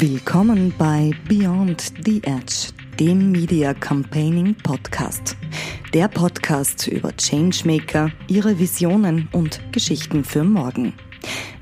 Willkommen 0.00 0.72
bei 0.78 1.10
Beyond 1.28 1.92
the 2.06 2.22
Edge, 2.24 2.72
dem 2.98 3.32
Media 3.32 3.74
Campaigning 3.74 4.54
Podcast. 4.54 5.36
Der 5.92 6.08
Podcast 6.08 6.88
über 6.88 7.12
Changemaker, 7.14 8.10
ihre 8.26 8.58
Visionen 8.58 9.28
und 9.32 9.60
Geschichten 9.72 10.24
für 10.24 10.42
morgen. 10.42 10.94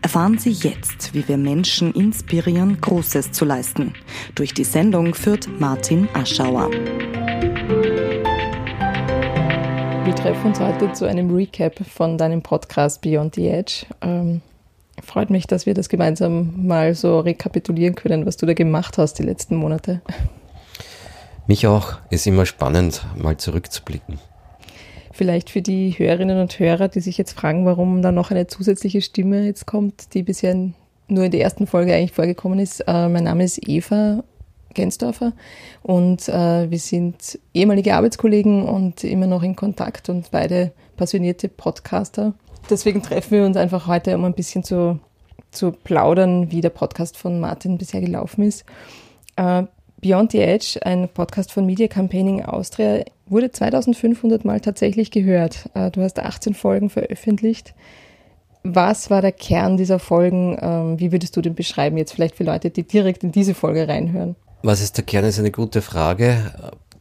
Erfahren 0.02 0.38
Sie 0.38 0.52
jetzt, 0.52 1.14
wie 1.14 1.26
wir 1.26 1.36
Menschen 1.36 1.92
inspirieren, 1.94 2.80
Großes 2.80 3.32
zu 3.32 3.44
leisten. 3.44 3.92
Durch 4.36 4.54
die 4.54 4.62
Sendung 4.62 5.16
führt 5.16 5.48
Martin 5.58 6.08
Aschauer. 6.14 6.70
Wir 10.04 10.14
treffen 10.14 10.46
uns 10.46 10.60
heute 10.60 10.92
zu 10.92 11.06
einem 11.06 11.34
Recap 11.34 11.84
von 11.84 12.16
deinem 12.16 12.40
Podcast 12.42 13.00
Beyond 13.02 13.34
the 13.34 13.48
Edge. 13.48 13.84
Ähm, 14.00 14.42
freut 15.02 15.30
mich, 15.30 15.46
dass 15.46 15.66
wir 15.66 15.74
das 15.74 15.88
gemeinsam 15.88 16.66
mal 16.66 16.94
so 16.94 17.20
rekapitulieren 17.20 17.94
können, 17.94 18.26
was 18.26 18.36
du 18.36 18.46
da 18.46 18.54
gemacht 18.54 18.98
hast 18.98 19.14
die 19.14 19.22
letzten 19.22 19.56
Monate. 19.56 20.00
Mich 21.46 21.66
auch. 21.66 21.98
Ist 22.10 22.26
immer 22.26 22.46
spannend, 22.46 23.04
mal 23.16 23.36
zurückzublicken. 23.36 24.18
Vielleicht 25.12 25.50
für 25.50 25.62
die 25.62 25.92
Hörerinnen 25.98 26.40
und 26.40 26.58
Hörer, 26.58 26.88
die 26.88 27.00
sich 27.00 27.18
jetzt 27.18 27.32
fragen, 27.32 27.64
warum 27.64 28.02
da 28.02 28.12
noch 28.12 28.30
eine 28.30 28.46
zusätzliche 28.46 29.00
Stimme 29.00 29.44
jetzt 29.44 29.66
kommt, 29.66 30.14
die 30.14 30.22
bisher 30.22 30.54
nur 31.08 31.24
in 31.24 31.30
der 31.30 31.40
ersten 31.40 31.66
Folge 31.66 31.94
eigentlich 31.94 32.12
vorgekommen 32.12 32.58
ist. 32.58 32.80
Äh, 32.80 33.08
mein 33.08 33.24
Name 33.24 33.44
ist 33.44 33.66
Eva 33.66 34.22
Gensdorfer 34.74 35.32
und 35.82 36.28
äh, 36.28 36.70
wir 36.70 36.78
sind 36.78 37.38
ehemalige 37.54 37.94
Arbeitskollegen 37.94 38.62
und 38.64 39.02
immer 39.02 39.26
noch 39.26 39.42
in 39.42 39.56
Kontakt 39.56 40.08
und 40.08 40.30
beide 40.30 40.72
passionierte 40.96 41.48
Podcaster. 41.48 42.34
Deswegen 42.70 43.02
treffen 43.02 43.30
wir 43.32 43.46
uns 43.46 43.56
einfach 43.56 43.86
heute, 43.86 44.14
um 44.14 44.24
ein 44.24 44.34
bisschen 44.34 44.62
zu, 44.62 45.00
zu 45.50 45.72
plaudern, 45.72 46.50
wie 46.50 46.60
der 46.60 46.70
Podcast 46.70 47.16
von 47.16 47.40
Martin 47.40 47.78
bisher 47.78 48.00
gelaufen 48.00 48.42
ist. 48.42 48.64
Äh, 49.36 49.64
Beyond 50.00 50.30
the 50.30 50.38
Edge, 50.38 50.78
ein 50.82 51.08
Podcast 51.08 51.50
von 51.50 51.66
Media 51.66 51.88
Campaigning 51.88 52.44
Austria, 52.44 53.04
wurde 53.26 53.50
2500 53.50 54.44
Mal 54.44 54.60
tatsächlich 54.60 55.10
gehört. 55.10 55.68
Äh, 55.74 55.90
du 55.90 56.02
hast 56.02 56.20
18 56.20 56.54
Folgen 56.54 56.88
veröffentlicht. 56.88 57.74
Was 58.62 59.10
war 59.10 59.22
der 59.22 59.32
Kern 59.32 59.76
dieser 59.76 59.98
Folgen? 59.98 60.56
Ähm, 60.60 61.00
wie 61.00 61.10
würdest 61.10 61.36
du 61.36 61.40
den 61.40 61.54
beschreiben 61.54 61.96
jetzt 61.96 62.12
vielleicht 62.12 62.36
für 62.36 62.44
Leute, 62.44 62.70
die 62.70 62.84
direkt 62.84 63.24
in 63.24 63.32
diese 63.32 63.54
Folge 63.54 63.88
reinhören? 63.88 64.36
Was 64.62 64.80
ist 64.80 64.96
der 64.96 65.04
Kern, 65.04 65.24
ist 65.24 65.38
eine 65.38 65.50
gute 65.50 65.82
Frage. 65.82 66.52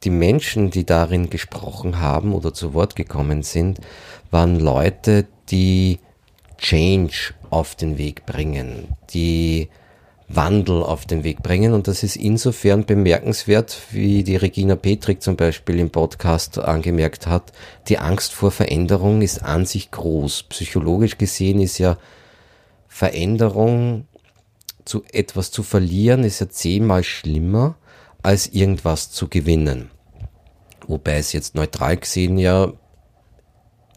Die 0.04 0.10
Menschen, 0.10 0.70
die 0.70 0.86
darin 0.86 1.30
gesprochen 1.30 2.00
haben 2.00 2.34
oder 2.34 2.54
zu 2.54 2.74
Wort 2.74 2.96
gekommen 2.96 3.44
sind, 3.44 3.80
waren 4.32 4.60
Leute, 4.60 5.28
die 5.50 6.00
Change 6.58 7.34
auf 7.50 7.76
den 7.76 7.98
Weg 7.98 8.26
bringen, 8.26 8.96
die 9.12 9.70
Wandel 10.28 10.84
auf 10.84 11.06
den 11.06 11.24
Weg 11.24 11.42
bringen. 11.42 11.74
Und 11.74 11.88
das 11.88 12.04
ist 12.04 12.18
insofern 12.18 12.86
bemerkenswert, 12.86 13.78
wie 13.92 14.24
die 14.24 14.36
Regina 14.36 14.76
Petrik 14.76 15.22
zum 15.22 15.38
Beispiel 15.38 15.80
im 15.80 15.90
Podcast 15.90 16.58
angemerkt 16.60 17.28
hat. 17.28 17.54
Die 17.88 18.00
Angst 18.00 18.34
vor 18.34 18.52
Veränderung 18.52 19.22
ist 19.22 19.44
an 19.44 19.66
sich 19.66 19.92
groß. 19.92 20.44
Psychologisch 20.44 21.18
gesehen 21.18 21.62
ist 21.62 21.78
ja 21.78 21.98
Veränderung 22.88 24.06
zu 24.88 25.04
etwas 25.12 25.52
zu 25.52 25.64
verlieren 25.64 26.24
ist 26.24 26.40
ja 26.40 26.50
zehnmal 26.50 27.04
schlimmer, 27.04 27.76
als 28.24 28.48
irgendwas 28.48 29.12
zu 29.12 29.28
gewinnen. 29.28 29.92
Wobei 30.88 31.18
es 31.18 31.34
jetzt 31.34 31.56
neutral 31.56 31.98
gesehen 31.98 32.38
ja 32.38 32.72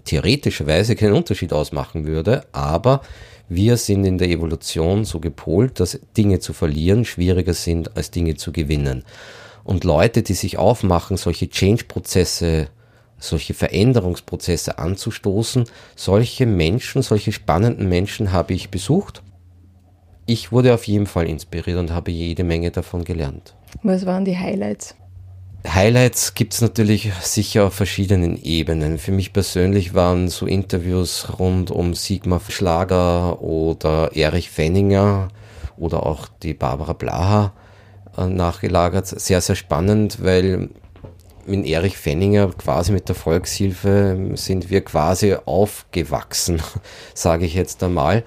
theoretischerweise 0.04 0.96
keinen 0.96 1.14
Unterschied 1.14 1.52
ausmachen 1.52 2.06
würde, 2.06 2.44
aber 2.52 3.02
wir 3.48 3.76
sind 3.76 4.04
in 4.04 4.18
der 4.18 4.28
Evolution 4.28 5.04
so 5.04 5.20
gepolt, 5.20 5.80
dass 5.80 5.98
Dinge 6.16 6.38
zu 6.38 6.52
verlieren 6.52 7.04
schwieriger 7.04 7.54
sind 7.54 7.96
als 7.96 8.10
Dinge 8.10 8.36
zu 8.36 8.52
gewinnen. 8.52 9.04
Und 9.64 9.84
Leute, 9.84 10.22
die 10.22 10.34
sich 10.34 10.58
aufmachen, 10.58 11.16
solche 11.16 11.48
Change-Prozesse, 11.48 12.68
solche 13.18 13.54
Veränderungsprozesse 13.54 14.78
anzustoßen, 14.78 15.64
solche 15.96 16.46
Menschen, 16.46 17.02
solche 17.02 17.32
spannenden 17.32 17.88
Menschen 17.88 18.32
habe 18.32 18.54
ich 18.54 18.70
besucht 18.70 19.22
ich 20.30 20.52
wurde 20.52 20.74
auf 20.74 20.84
jeden 20.84 21.06
Fall 21.06 21.28
inspiriert 21.28 21.76
und 21.76 21.90
habe 21.90 22.12
jede 22.12 22.44
Menge 22.44 22.70
davon 22.70 23.02
gelernt. 23.02 23.56
Was 23.82 24.06
waren 24.06 24.24
die 24.24 24.38
Highlights? 24.38 24.94
Highlights 25.68 26.34
gibt 26.34 26.54
es 26.54 26.62
natürlich 26.62 27.12
sicher 27.20 27.66
auf 27.66 27.74
verschiedenen 27.74 28.42
Ebenen. 28.42 28.98
Für 28.98 29.12
mich 29.12 29.32
persönlich 29.32 29.94
waren 29.94 30.28
so 30.28 30.46
Interviews 30.46 31.38
rund 31.38 31.70
um 31.70 31.94
Sigmar 31.94 32.40
Schlager 32.48 33.42
oder 33.42 34.16
Erich 34.16 34.50
Fenninger 34.50 35.28
oder 35.76 36.06
auch 36.06 36.28
die 36.42 36.54
Barbara 36.54 36.94
Blaha 36.94 37.52
äh, 38.16 38.26
nachgelagert 38.26 39.06
sehr, 39.06 39.40
sehr 39.42 39.56
spannend, 39.56 40.18
weil 40.22 40.70
mit 41.46 41.66
Erich 41.66 41.98
Fenninger 41.98 42.48
quasi 42.52 42.92
mit 42.92 43.08
der 43.08 43.14
Volkshilfe 43.16 44.30
sind 44.34 44.70
wir 44.70 44.82
quasi 44.82 45.34
aufgewachsen, 45.44 46.62
sage 47.14 47.44
ich 47.44 47.54
jetzt 47.54 47.82
einmal. 47.82 48.24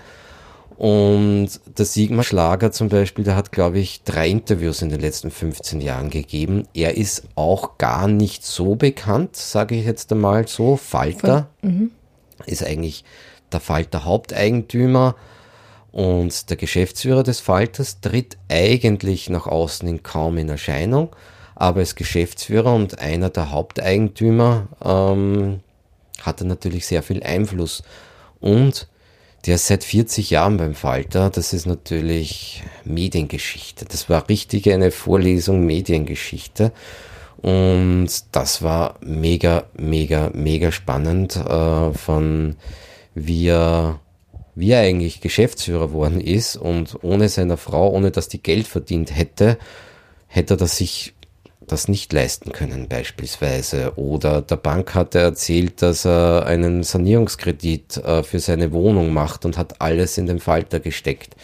Und 0.83 1.61
der 1.77 1.85
Sigmar 1.85 2.25
Schlager 2.25 2.73
zum 2.73 2.89
Beispiel, 2.89 3.23
der 3.23 3.37
hat, 3.37 3.53
glaube 3.53 3.79
ich, 3.79 4.03
drei 4.03 4.27
Interviews 4.27 4.81
in 4.81 4.89
den 4.89 4.99
letzten 4.99 5.31
15 5.31 5.79
Jahren 5.79 6.09
gegeben. 6.09 6.67
Er 6.73 6.97
ist 6.97 7.23
auch 7.35 7.77
gar 7.77 8.09
nicht 8.09 8.45
so 8.45 8.75
bekannt, 8.75 9.37
sage 9.37 9.75
ich 9.75 9.85
jetzt 9.85 10.11
einmal 10.11 10.45
so. 10.45 10.75
Falter 10.75 11.47
mhm. 11.61 11.91
ist 12.45 12.65
eigentlich 12.65 13.05
der 13.53 13.61
Falter 13.61 14.03
Haupteigentümer 14.03 15.15
und 15.93 16.49
der 16.49 16.57
Geschäftsführer 16.57 17.23
des 17.23 17.39
Falters 17.39 18.01
tritt 18.01 18.35
eigentlich 18.49 19.29
nach 19.29 19.47
außen 19.47 19.87
in 19.87 20.03
kaum 20.03 20.37
in 20.37 20.49
Erscheinung, 20.49 21.15
aber 21.55 21.79
als 21.79 21.95
Geschäftsführer 21.95 22.75
und 22.75 22.99
einer 22.99 23.29
der 23.29 23.51
Haupteigentümer 23.51 24.67
ähm, 24.83 25.61
hat 26.23 26.41
er 26.41 26.47
natürlich 26.47 26.85
sehr 26.87 27.03
viel 27.03 27.23
Einfluss. 27.23 27.83
Und 28.41 28.89
der 29.45 29.55
ist 29.55 29.67
seit 29.67 29.83
40 29.83 30.29
Jahren 30.29 30.57
beim 30.57 30.73
Falter. 30.73 31.29
Das 31.29 31.53
ist 31.53 31.65
natürlich 31.65 32.63
Mediengeschichte. 32.85 33.85
Das 33.85 34.09
war 34.09 34.29
richtig 34.29 34.71
eine 34.71 34.91
Vorlesung 34.91 35.65
Mediengeschichte. 35.65 36.71
Und 37.37 38.07
das 38.31 38.61
war 38.61 38.95
mega, 39.01 39.65
mega, 39.77 40.31
mega 40.33 40.71
spannend, 40.71 41.35
äh, 41.35 41.93
von 41.93 42.55
wie 43.15 43.47
er, 43.47 43.99
wie 44.55 44.71
er 44.71 44.79
eigentlich 44.79 45.19
Geschäftsführer 45.19 45.91
worden 45.91 46.21
ist 46.21 46.55
und 46.55 46.97
ohne 47.01 47.27
seiner 47.27 47.57
Frau, 47.57 47.89
ohne 47.91 48.11
dass 48.11 48.29
die 48.29 48.41
Geld 48.41 48.65
verdient 48.65 49.13
hätte, 49.13 49.57
hätte 50.27 50.53
er 50.53 50.57
das 50.57 50.77
sich 50.77 51.12
das 51.67 51.87
nicht 51.87 52.11
leisten 52.13 52.51
können 52.51 52.87
beispielsweise. 52.87 53.93
Oder 53.95 54.41
der 54.41 54.57
Bank 54.57 54.95
hat 54.95 55.15
er 55.15 55.21
erzählt, 55.21 55.81
dass 55.81 56.05
er 56.05 56.45
einen 56.45 56.83
Sanierungskredit 56.83 57.97
äh, 57.97 58.23
für 58.23 58.39
seine 58.39 58.71
Wohnung 58.71 59.13
macht 59.13 59.45
und 59.45 59.57
hat 59.57 59.81
alles 59.81 60.17
in 60.17 60.25
den 60.25 60.39
Falter 60.39 60.79
gesteckt. 60.79 61.35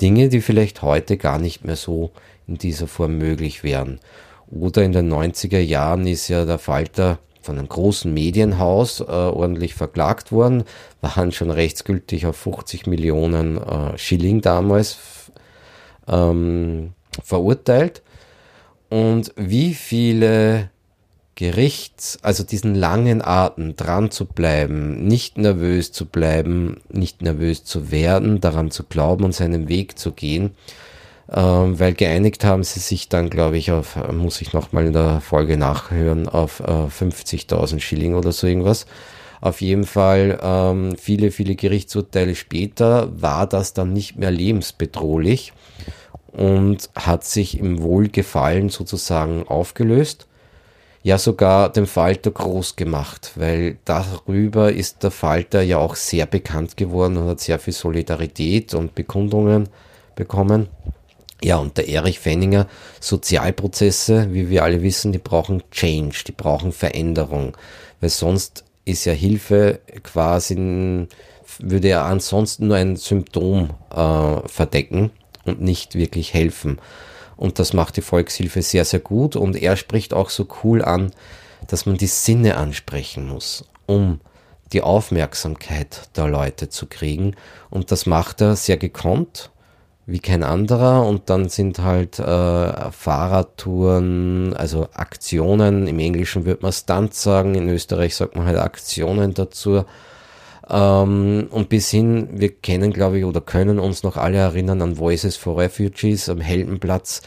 Dinge, 0.00 0.28
die 0.28 0.40
vielleicht 0.40 0.82
heute 0.82 1.16
gar 1.16 1.38
nicht 1.38 1.64
mehr 1.64 1.76
so 1.76 2.10
in 2.46 2.58
dieser 2.58 2.86
Form 2.86 3.18
möglich 3.18 3.64
wären. 3.64 4.00
Oder 4.50 4.82
in 4.82 4.92
den 4.92 5.12
90er 5.12 5.58
Jahren 5.58 6.06
ist 6.06 6.28
ja 6.28 6.44
der 6.44 6.58
Falter 6.58 7.18
von 7.40 7.58
einem 7.58 7.68
großen 7.68 8.12
Medienhaus 8.12 9.00
äh, 9.00 9.04
ordentlich 9.04 9.74
verklagt 9.74 10.32
worden, 10.32 10.64
waren 11.00 11.32
schon 11.32 11.50
rechtsgültig 11.50 12.26
auf 12.26 12.36
50 12.36 12.86
Millionen 12.86 13.56
äh, 13.56 13.96
Schilling 13.96 14.40
damals 14.40 14.98
ähm, 16.08 16.92
verurteilt 17.22 18.02
und 18.96 19.34
wie 19.36 19.74
viele 19.74 20.70
Gerichts, 21.34 22.18
also 22.22 22.44
diesen 22.44 22.74
langen 22.74 23.20
Atem 23.20 23.76
dran 23.76 24.10
zu 24.10 24.24
bleiben, 24.24 25.06
nicht 25.06 25.36
nervös 25.36 25.92
zu 25.92 26.06
bleiben, 26.06 26.80
nicht 26.88 27.20
nervös 27.20 27.62
zu 27.62 27.90
werden, 27.90 28.40
daran 28.40 28.70
zu 28.70 28.84
glauben 28.84 29.24
und 29.24 29.34
seinen 29.34 29.68
Weg 29.68 29.98
zu 29.98 30.12
gehen, 30.12 30.52
ähm, 31.30 31.78
weil 31.78 31.92
geeinigt 31.92 32.42
haben 32.42 32.64
sie 32.64 32.80
sich 32.80 33.10
dann, 33.10 33.28
glaube 33.28 33.58
ich, 33.58 33.70
auf, 33.70 33.96
muss 34.12 34.40
ich 34.40 34.54
nochmal 34.54 34.86
in 34.86 34.94
der 34.94 35.20
Folge 35.20 35.58
nachhören, 35.58 36.26
auf 36.26 36.60
äh, 36.60 36.64
50.000 36.64 37.80
Schilling 37.80 38.14
oder 38.14 38.32
so 38.32 38.46
irgendwas. 38.46 38.86
Auf 39.42 39.60
jeden 39.60 39.84
Fall 39.84 40.38
ähm, 40.42 40.96
viele, 40.96 41.30
viele 41.32 41.54
Gerichtsurteile 41.54 42.34
später 42.34 43.10
war 43.20 43.46
das 43.46 43.74
dann 43.74 43.92
nicht 43.92 44.16
mehr 44.16 44.30
lebensbedrohlich 44.30 45.52
und 46.36 46.90
hat 46.94 47.24
sich 47.24 47.58
im 47.58 47.82
Wohlgefallen 47.82 48.68
sozusagen 48.68 49.48
aufgelöst. 49.48 50.26
Ja, 51.02 51.18
sogar 51.18 51.72
den 51.72 51.86
Falter 51.86 52.30
groß 52.30 52.76
gemacht, 52.76 53.32
weil 53.36 53.78
darüber 53.84 54.72
ist 54.72 55.02
der 55.02 55.12
Falter 55.12 55.62
ja 55.62 55.78
auch 55.78 55.94
sehr 55.94 56.26
bekannt 56.26 56.76
geworden 56.76 57.16
und 57.16 57.28
hat 57.28 57.40
sehr 57.40 57.58
viel 57.58 57.72
Solidarität 57.72 58.74
und 58.74 58.94
Bekundungen 58.94 59.68
bekommen. 60.14 60.68
Ja, 61.42 61.56
und 61.56 61.78
der 61.78 61.88
Erich 61.88 62.18
Fenninger, 62.18 62.66
Sozialprozesse, 63.00 64.32
wie 64.34 64.50
wir 64.50 64.64
alle 64.64 64.82
wissen, 64.82 65.12
die 65.12 65.18
brauchen 65.18 65.62
Change, 65.70 66.24
die 66.26 66.32
brauchen 66.32 66.72
Veränderung, 66.72 67.56
weil 68.00 68.10
sonst 68.10 68.64
ist 68.84 69.04
ja 69.04 69.12
Hilfe 69.12 69.80
quasi, 70.02 71.06
würde 71.60 71.88
er 71.88 72.04
ansonsten 72.04 72.66
nur 72.68 72.76
ein 72.76 72.96
Symptom 72.96 73.70
äh, 73.94 74.48
verdecken 74.48 75.12
und 75.46 75.60
nicht 75.60 75.94
wirklich 75.94 76.34
helfen. 76.34 76.78
Und 77.36 77.58
das 77.58 77.72
macht 77.72 77.96
die 77.96 78.02
Volkshilfe 78.02 78.62
sehr, 78.62 78.84
sehr 78.84 79.00
gut. 79.00 79.36
Und 79.36 79.56
er 79.56 79.76
spricht 79.76 80.14
auch 80.14 80.30
so 80.30 80.46
cool 80.62 80.82
an, 80.82 81.10
dass 81.68 81.86
man 81.86 81.96
die 81.96 82.06
Sinne 82.06 82.56
ansprechen 82.56 83.28
muss, 83.28 83.64
um 83.86 84.20
die 84.72 84.82
Aufmerksamkeit 84.82 86.08
der 86.16 86.28
Leute 86.28 86.68
zu 86.68 86.86
kriegen. 86.86 87.34
Und 87.70 87.92
das 87.92 88.06
macht 88.06 88.40
er 88.40 88.56
sehr 88.56 88.78
gekonnt, 88.78 89.50
wie 90.06 90.18
kein 90.18 90.42
anderer. 90.42 91.06
Und 91.06 91.28
dann 91.30 91.48
sind 91.48 91.78
halt 91.80 92.18
äh, 92.18 92.90
Fahrradtouren, 92.90 94.54
also 94.54 94.88
Aktionen. 94.94 95.86
Im 95.86 95.98
Englischen 95.98 96.46
würde 96.46 96.62
man 96.62 96.72
Stunt 96.72 97.14
sagen, 97.14 97.54
in 97.54 97.68
Österreich 97.68 98.16
sagt 98.16 98.34
man 98.34 98.46
halt 98.46 98.58
Aktionen 98.58 99.34
dazu. 99.34 99.84
Ähm, 100.68 101.48
und 101.50 101.68
bis 101.68 101.90
hin, 101.90 102.28
wir 102.32 102.50
kennen, 102.50 102.92
glaube 102.92 103.18
ich, 103.18 103.24
oder 103.24 103.40
können 103.40 103.78
uns 103.78 104.02
noch 104.02 104.16
alle 104.16 104.38
erinnern 104.38 104.82
an 104.82 104.98
Voices 104.98 105.36
for 105.36 105.58
Refugees 105.58 106.28
am 106.28 106.40
Heldenplatz, 106.40 107.22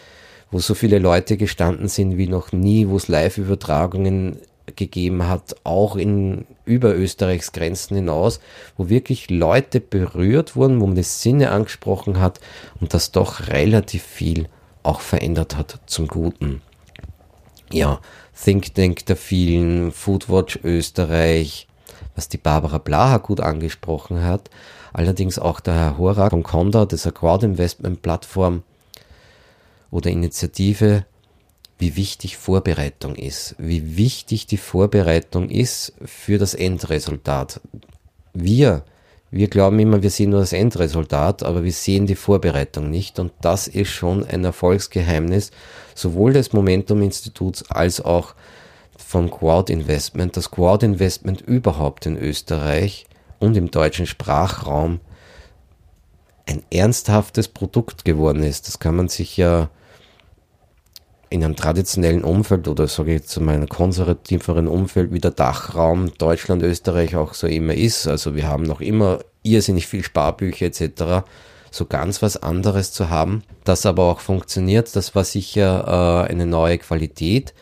wo 0.51 0.59
so 0.59 0.73
viele 0.73 0.99
Leute 0.99 1.37
gestanden 1.37 1.87
sind 1.87 2.17
wie 2.17 2.27
noch 2.27 2.51
nie, 2.51 2.87
wo 2.87 2.97
es 2.97 3.07
Live-Übertragungen 3.07 4.39
gegeben 4.75 5.27
hat, 5.27 5.55
auch 5.63 5.95
in 5.95 6.45
über 6.65 6.95
Österreichs 6.95 7.51
Grenzen 7.51 7.95
hinaus, 7.95 8.39
wo 8.77 8.89
wirklich 8.89 9.29
Leute 9.29 9.79
berührt 9.79 10.55
wurden, 10.55 10.79
wo 10.79 10.87
man 10.87 10.95
das 10.95 11.21
Sinne 11.21 11.51
angesprochen 11.51 12.19
hat 12.19 12.39
und 12.79 12.93
das 12.93 13.11
doch 13.11 13.47
relativ 13.47 14.03
viel 14.03 14.47
auch 14.83 15.01
verändert 15.01 15.57
hat 15.57 15.79
zum 15.87 16.07
Guten. 16.07 16.61
Ja, 17.71 17.99
Think 18.43 18.73
Tank 18.75 19.05
der 19.05 19.15
vielen, 19.15 19.91
Foodwatch 19.91 20.59
Österreich, 20.63 21.67
was 22.19 22.27
die 22.27 22.37
Barbara 22.37 22.79
Blaha 22.79 23.19
gut 23.19 23.39
angesprochen 23.39 24.21
hat, 24.25 24.49
allerdings 24.91 25.39
auch 25.39 25.61
der 25.61 25.73
Herr 25.73 25.97
Horak 25.97 26.31
von 26.31 26.43
Conda, 26.43 26.85
dieser 26.85 27.13
Crowd-Investment-Plattform 27.13 28.63
oder 29.89 30.09
Initiative, 30.09 31.05
wie 31.77 31.95
wichtig 31.95 32.35
Vorbereitung 32.35 33.15
ist, 33.15 33.55
wie 33.57 33.95
wichtig 33.95 34.47
die 34.47 34.57
Vorbereitung 34.57 35.49
ist 35.49 35.93
für 36.03 36.37
das 36.37 36.55
Endresultat. 36.55 37.61
Wir, 38.33 38.83
wir 39.31 39.47
glauben 39.47 39.79
immer, 39.79 40.03
wir 40.03 40.09
sehen 40.09 40.31
nur 40.31 40.41
das 40.41 40.51
Endresultat, 40.51 41.41
aber 41.43 41.63
wir 41.63 41.71
sehen 41.71 42.05
die 42.05 42.15
Vorbereitung 42.15 42.89
nicht. 42.89 43.17
Und 43.17 43.31
das 43.39 43.69
ist 43.69 43.91
schon 43.91 44.25
ein 44.25 44.43
Erfolgsgeheimnis 44.43 45.51
sowohl 45.95 46.33
des 46.33 46.51
Momentum 46.51 47.01
Instituts 47.01 47.63
als 47.71 48.01
auch 48.01 48.35
von 49.09 49.31
Quad 49.31 49.71
Investment, 49.71 50.37
das 50.37 50.51
Quad 50.51 50.83
Investment 50.83 51.41
überhaupt 51.41 52.05
in 52.05 52.15
Österreich 52.15 53.07
und 53.39 53.57
im 53.57 53.71
deutschen 53.71 54.05
Sprachraum 54.05 54.99
ein 56.45 56.61
ernsthaftes 56.71 57.47
Produkt 57.47 58.05
geworden 58.05 58.43
ist. 58.43 58.67
Das 58.67 58.77
kann 58.77 58.95
man 58.95 59.07
sich 59.07 59.35
ja 59.35 59.71
in 61.31 61.43
einem 61.43 61.55
traditionellen 61.55 62.23
Umfeld 62.23 62.67
oder 62.67 62.87
sage 62.87 63.15
ich 63.15 63.23
zu 63.23 63.41
meinem 63.41 63.67
konservativeren 63.67 64.67
Umfeld 64.67 65.11
wie 65.11 65.19
der 65.19 65.31
Dachraum 65.31 66.13
Deutschland, 66.19 66.61
Österreich 66.61 67.15
auch 67.15 67.33
so 67.33 67.47
immer 67.47 67.73
ist. 67.73 68.05
Also 68.05 68.35
wir 68.35 68.47
haben 68.47 68.61
noch 68.61 68.79
immer 68.79 69.21
irrsinnig 69.41 69.87
viel 69.87 70.03
Sparbücher 70.03 70.67
etc. 70.67 71.27
So 71.71 71.87
ganz 71.87 72.21
was 72.21 72.37
anderes 72.37 72.91
zu 72.91 73.09
haben, 73.09 73.41
das 73.63 73.87
aber 73.87 74.03
auch 74.03 74.19
funktioniert, 74.19 74.95
das 74.95 75.15
war 75.15 75.23
sicher 75.23 76.25
äh, 76.27 76.31
eine 76.31 76.45
neue 76.45 76.77
Qualität. 76.77 77.55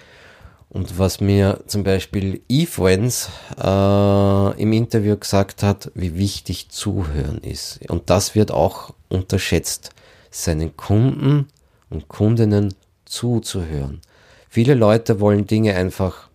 Und 0.69 1.00
was 1.00 1.22
mir 1.22 1.62
zum 1.68 1.84
Beispiel 1.84 2.42
eFriends 2.50 3.30
äh, 3.58 4.62
im 4.62 4.74
Interview 4.74 5.16
gesagt 5.16 5.64
hat, 5.64 5.92
wie 5.96 6.18
wichtig 6.18 6.69
Zuhören 6.69 7.38
ist. 7.40 7.80
Und 7.90 8.10
das 8.10 8.36
wird 8.36 8.52
auch 8.52 8.94
unterschätzt. 9.08 9.92
Seinen 10.30 10.75
Kunden 10.75 11.48
und 11.90 12.10
Kundinnen 12.10 12.74
zuzuhören. 13.06 14.02
Viele 14.50 14.74
Leute 14.74 15.19
wollen 15.19 15.48
Dinge 15.48 15.75
einfach 15.75 16.28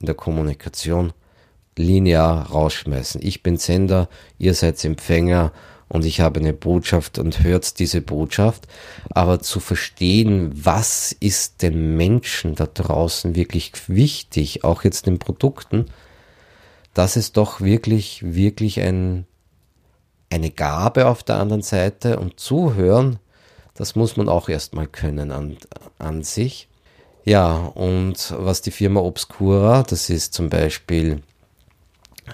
in 0.00 0.06
der 0.06 0.14
Kommunikation 0.14 1.12
linear 1.76 2.50
rausschmeißen. 2.50 3.20
Ich 3.24 3.42
bin 3.42 3.56
Sender, 3.56 4.08
ihr 4.38 4.54
seid 4.54 4.84
Empfänger 4.84 5.52
und 5.88 6.04
ich 6.04 6.20
habe 6.20 6.40
eine 6.40 6.52
Botschaft 6.52 7.18
und 7.18 7.42
hört 7.42 7.78
diese 7.78 8.00
Botschaft. 8.00 8.66
Aber 9.10 9.40
zu 9.40 9.60
verstehen, 9.60 10.50
was 10.54 11.12
ist 11.12 11.62
den 11.62 11.96
Menschen 11.96 12.54
da 12.54 12.66
draußen 12.66 13.34
wirklich 13.34 13.72
wichtig, 13.88 14.64
auch 14.64 14.84
jetzt 14.84 15.06
den 15.06 15.18
Produkten, 15.18 15.86
das 16.94 17.16
ist 17.16 17.36
doch 17.36 17.60
wirklich, 17.60 18.22
wirklich 18.34 18.80
ein, 18.80 19.26
eine 20.30 20.50
Gabe 20.50 21.06
auf 21.06 21.22
der 21.22 21.36
anderen 21.36 21.62
Seite 21.62 22.18
und 22.18 22.40
zuhören 22.40 23.18
das 23.78 23.94
muss 23.94 24.16
man 24.16 24.28
auch 24.28 24.48
erstmal 24.48 24.88
können 24.88 25.30
an, 25.30 25.56
an 26.00 26.24
sich. 26.24 26.68
Ja, 27.24 27.54
und 27.54 28.34
was 28.36 28.60
die 28.60 28.72
Firma 28.72 28.98
Obscura, 29.00 29.84
das 29.84 30.10
ist 30.10 30.34
zum 30.34 30.50
Beispiel 30.50 31.22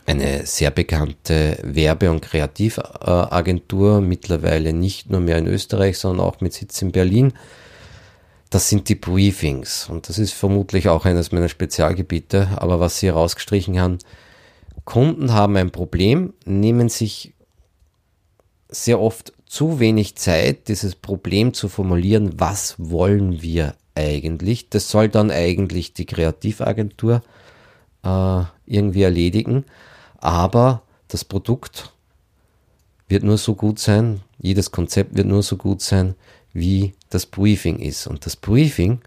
eine 0.07 0.47
sehr 0.47 0.71
bekannte 0.71 1.59
Werbe- 1.63 2.11
und 2.11 2.21
Kreativagentur, 2.21 4.01
mittlerweile 4.01 4.73
nicht 4.73 5.11
nur 5.11 5.21
mehr 5.21 5.39
in 5.39 5.47
Österreich, 5.47 5.99
sondern 5.99 6.27
auch 6.27 6.41
mit 6.41 6.53
Sitz 6.53 6.81
in 6.83 6.93
Berlin. 6.93 7.33
Das 8.51 8.69
sind 8.69 8.89
die 8.89 8.95
Briefings 8.95 9.89
und 9.89 10.09
das 10.09 10.19
ist 10.19 10.33
vermutlich 10.33 10.89
auch 10.89 11.05
eines 11.07 11.33
meiner 11.33 11.49
Spezialgebiete, 11.49 12.51
aber 12.57 12.79
was 12.79 13.01
sie 13.01 13.07
herausgestrichen 13.07 13.81
haben, 13.81 13.99
Kunden 14.85 15.33
haben 15.33 15.57
ein 15.57 15.71
Problem, 15.71 16.35
nehmen 16.45 16.89
sich 16.89 17.35
sehr 18.69 19.01
oft 19.01 19.33
zu 19.47 19.81
wenig 19.81 20.17
Zeit, 20.17 20.69
dieses 20.69 20.95
Problem 20.95 21.55
zu 21.55 21.69
formulieren, 21.69 22.39
was 22.39 22.75
wollen 22.79 23.41
wir 23.41 23.75
eigentlich. 23.95 24.69
Das 24.69 24.91
soll 24.91 25.09
dann 25.09 25.31
eigentlich 25.31 25.95
die 25.95 26.07
Kreativagentur 26.07 27.23
äh, 28.05 28.45
irgendwie 28.67 29.03
erledigen. 29.03 29.65
Aber 30.19 30.83
das 31.09 31.25
Produkt 31.25 31.93
wird 33.09 33.23
nur 33.23 33.39
so 33.39 33.55
gut 33.55 33.79
sein, 33.79 34.23
jedes 34.39 34.71
Konzept 34.71 35.17
wird 35.17 35.27
nur 35.27 35.43
so 35.43 35.57
gut 35.57 35.83
sein, 35.83 36.15
wie 36.53 36.95
das 37.11 37.27
Briefing 37.27 37.79
ist. 37.79 38.07
Und 38.07 38.27
das 38.27 38.37
Briefing, 38.37 39.01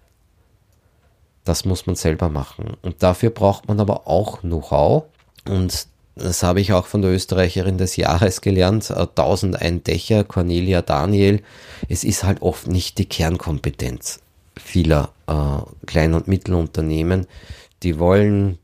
das 1.43 1.65
muss 1.65 1.85
man 1.85 1.95
selber 1.95 2.29
machen. 2.29 2.77
Und 2.81 3.03
dafür 3.03 3.29
braucht 3.29 3.67
man 3.67 3.79
aber 3.79 4.07
auch 4.07 4.41
Know-how. 4.41 5.05
Und 5.47 5.87
das 6.15 6.43
habe 6.43 6.61
ich 6.61 6.73
auch 6.73 6.87
von 6.87 7.01
der 7.01 7.11
Österreicherin 7.11 7.77
des 7.77 7.95
Jahres 7.95 8.41
gelernt, 8.41 8.89
1001 8.91 9.83
Dächer, 9.83 10.23
Cornelia 10.23 10.81
Daniel. 10.81 11.41
Es 11.89 12.03
ist 12.03 12.23
halt 12.23 12.41
oft 12.41 12.67
nicht 12.67 12.97
die 12.97 13.05
Kernkompetenz 13.05 14.19
vieler 14.59 15.11
äh, 15.27 15.85
Klein- 15.85 16.13
und 16.13 16.27
Mittelunternehmen. 16.27 17.27
Die 17.83 17.99
wollen, 17.99 18.57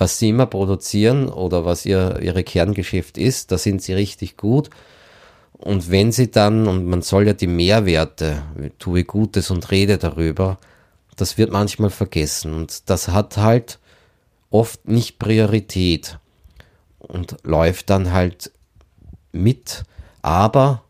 was 0.00 0.18
sie 0.18 0.30
immer 0.30 0.46
produzieren 0.46 1.28
oder 1.28 1.66
was 1.66 1.84
ihr 1.84 2.20
ihre 2.22 2.42
Kerngeschäft 2.42 3.18
ist, 3.18 3.52
da 3.52 3.58
sind 3.58 3.82
sie 3.82 3.92
richtig 3.92 4.38
gut. 4.38 4.70
Und 5.52 5.90
wenn 5.90 6.10
sie 6.10 6.30
dann, 6.30 6.66
und 6.66 6.86
man 6.86 7.02
soll 7.02 7.26
ja 7.26 7.34
die 7.34 7.46
Mehrwerte, 7.46 8.42
tue 8.78 9.04
Gutes 9.04 9.50
und 9.50 9.70
rede 9.70 9.98
darüber, 9.98 10.56
das 11.16 11.36
wird 11.36 11.52
manchmal 11.52 11.90
vergessen. 11.90 12.54
Und 12.54 12.88
das 12.88 13.08
hat 13.08 13.36
halt 13.36 13.78
oft 14.48 14.88
nicht 14.88 15.18
Priorität 15.18 16.18
und 16.98 17.36
läuft 17.42 17.90
dann 17.90 18.10
halt 18.10 18.50
mit. 19.32 19.84
Aber, 20.22 20.82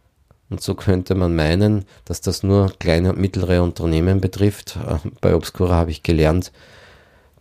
und 0.50 0.62
so 0.62 0.76
könnte 0.76 1.16
man 1.16 1.34
meinen, 1.34 1.84
dass 2.04 2.20
das 2.20 2.44
nur 2.44 2.72
kleine 2.78 3.10
und 3.10 3.18
mittlere 3.18 3.60
Unternehmen 3.60 4.20
betrifft. 4.20 4.76
Äh, 4.76 4.98
bei 5.20 5.34
Obscura 5.34 5.74
habe 5.74 5.90
ich 5.90 6.04
gelernt, 6.04 6.52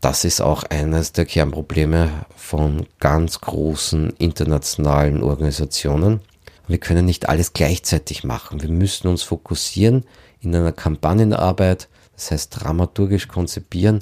das 0.01 0.23
ist 0.25 0.41
auch 0.41 0.63
eines 0.63 1.11
der 1.11 1.25
Kernprobleme 1.25 2.25
von 2.35 2.87
ganz 2.99 3.41
großen 3.41 4.11
internationalen 4.17 5.23
Organisationen. 5.23 6.21
Wir 6.67 6.77
können 6.77 7.05
nicht 7.05 7.27
alles 7.27 7.53
gleichzeitig 7.53 8.23
machen. 8.23 8.61
Wir 8.61 8.69
müssen 8.69 9.07
uns 9.07 9.23
fokussieren 9.23 10.05
in 10.41 10.55
einer 10.55 10.71
Kampagnenarbeit, 10.71 11.89
das 12.15 12.31
heißt 12.31 12.63
dramaturgisch 12.63 13.27
konzipieren, 13.27 14.01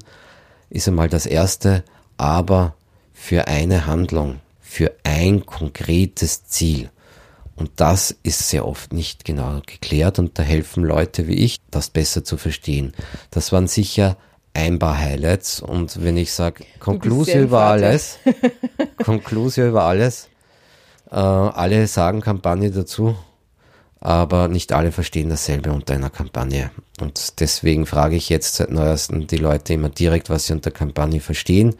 ist 0.69 0.87
einmal 0.87 1.09
das 1.09 1.25
Erste, 1.25 1.83
aber 2.17 2.75
für 3.13 3.47
eine 3.47 3.85
Handlung 3.85 4.39
für 4.67 4.93
ein 5.03 5.45
konkretes 5.45 6.45
Ziel. 6.45 6.91
Und 7.55 7.71
das 7.77 8.15
ist 8.21 8.49
sehr 8.49 8.67
oft 8.67 8.93
nicht 8.93 9.25
genau 9.25 9.61
geklärt 9.65 10.19
und 10.19 10.37
da 10.37 10.43
helfen 10.43 10.83
Leute 10.83 11.27
wie 11.27 11.35
ich, 11.35 11.57
das 11.71 11.89
besser 11.89 12.23
zu 12.23 12.37
verstehen. 12.37 12.93
Das 13.31 13.51
waren 13.51 13.67
sicher 13.67 14.17
ein 14.57 14.79
paar 14.79 14.97
Highlights 14.97 15.61
und 15.61 16.03
wenn 16.03 16.17
ich 16.17 16.33
sage 16.33 16.65
Konklusion 16.79 17.43
über 17.43 17.61
alles, 17.61 18.17
Konklusion 19.03 19.69
über 19.69 19.83
alles, 19.83 20.29
äh, 21.11 21.15
alle 21.15 21.85
sagen 21.87 22.21
Kampagne 22.21 22.71
dazu, 22.71 23.15
aber 23.99 24.47
nicht 24.47 24.73
alle 24.73 24.91
verstehen 24.91 25.29
dasselbe 25.29 25.71
unter 25.71 25.93
einer 25.93 26.09
Kampagne. 26.09 26.71
Und 26.99 27.39
deswegen 27.39 27.85
frage 27.85 28.15
ich 28.15 28.29
jetzt 28.29 28.55
seit 28.55 28.71
neuestem 28.71 29.27
die 29.27 29.37
Leute 29.37 29.73
immer 29.73 29.89
direkt, 29.89 30.29
was 30.29 30.47
sie 30.47 30.53
unter 30.53 30.71
Kampagne 30.71 31.19
verstehen 31.19 31.75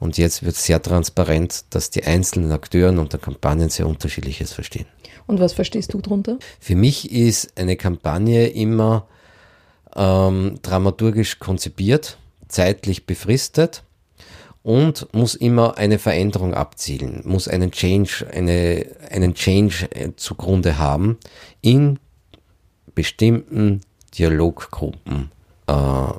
Und 0.00 0.18
jetzt 0.18 0.42
wird 0.42 0.56
sehr 0.56 0.82
transparent, 0.82 1.64
dass 1.70 1.90
die 1.90 2.04
einzelnen 2.04 2.50
Akteuren 2.50 2.98
unter 2.98 3.18
Kampagnen 3.18 3.68
sehr 3.68 3.86
unterschiedliches 3.86 4.52
verstehen. 4.52 4.86
Und 5.26 5.38
was 5.38 5.52
verstehst 5.52 5.94
du 5.94 6.00
darunter? 6.00 6.38
Für 6.58 6.74
mich 6.74 7.12
ist 7.12 7.56
eine 7.56 7.76
Kampagne 7.76 8.48
immer 8.48 9.06
ähm, 9.96 10.58
dramaturgisch 10.62 11.38
konzipiert, 11.38 12.18
zeitlich 12.48 13.06
befristet 13.06 13.82
und 14.62 15.08
muss 15.14 15.34
immer 15.34 15.78
eine 15.78 15.98
Veränderung 15.98 16.54
abzielen, 16.54 17.22
muss 17.24 17.48
einen 17.48 17.70
Change, 17.70 18.26
eine, 18.32 18.86
einen 19.10 19.34
Change 19.34 19.90
äh, 19.92 20.10
zugrunde 20.16 20.78
haben 20.78 21.18
in 21.62 21.98
bestimmten 22.94 23.80
Dialoggruppen 24.18 25.30
äh, 25.66 26.12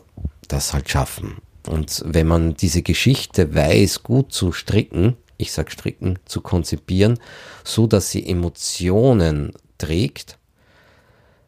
das 0.47 0.73
halt 0.73 0.89
schaffen. 0.89 1.37
Und 1.67 2.03
wenn 2.05 2.27
man 2.27 2.55
diese 2.55 2.81
Geschichte 2.81 3.53
weiß, 3.53 4.03
gut 4.03 4.33
zu 4.33 4.51
stricken, 4.51 5.15
ich 5.37 5.51
sag 5.51 5.71
stricken, 5.71 6.17
zu 6.25 6.41
konzipieren, 6.41 7.19
so 7.63 7.87
dass 7.87 8.09
sie 8.09 8.27
Emotionen 8.27 9.53
trägt, 9.77 10.37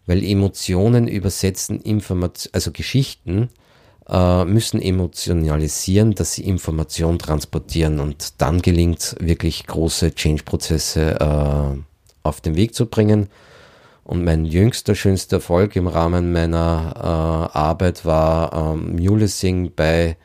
weil 0.06 0.24
Emotionen 0.24 1.08
übersetzen 1.08 1.80
Information, 1.82 2.52
also 2.54 2.72
Geschichten 2.72 3.50
äh, 4.10 4.46
müssen 4.46 4.82
emotionalisieren, 4.82 6.14
dass 6.14 6.34
sie 6.34 6.44
Information 6.44 7.20
transportieren 7.20 8.00
und 8.00 8.42
dann 8.42 8.62
gelingt 8.62 9.16
wirklich 9.20 9.66
große 9.66 10.14
Change-Prozesse 10.14 11.20
äh, 11.20 11.80
auf 12.24 12.42
den 12.42 12.56
Weg 12.56 12.76
zu 12.76 12.86
bringen. 12.86 13.30
Und 14.04 14.26
mein 14.26 14.44
jüngster, 14.44 14.96
schönster 14.96 15.38
Erfolg 15.38 15.78
im 15.78 15.88
Rahmen 15.88 16.34
meiner 16.34 16.94
äh, 17.54 17.58
Arbeit 17.58 18.04
war 18.04 18.74
ähm, 18.74 18.98
Mulesing 18.98 19.72
bei, 19.74 20.18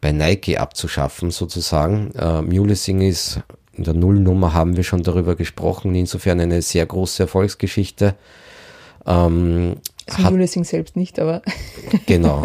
bei 0.00 0.12
Nike 0.12 0.56
abzuschaffen, 0.56 1.32
sozusagen. 1.32 2.12
Äh, 2.12 2.42
Mulesing 2.42 3.00
ist 3.00 3.40
in 3.72 3.84
der 3.84 3.94
Nullnummer 3.94 4.54
haben 4.54 4.76
wir 4.76 4.82
schon 4.82 5.04
darüber 5.04 5.36
gesprochen, 5.36 5.94
insofern 5.94 6.40
eine 6.40 6.62
sehr 6.62 6.84
große 6.84 7.22
Erfolgsgeschichte. 7.22 8.16
Ähm, 9.08 9.76
also 10.06 10.30
Mulesing 10.30 10.64
selbst 10.64 10.96
nicht, 10.96 11.18
aber. 11.18 11.42
genau, 12.06 12.42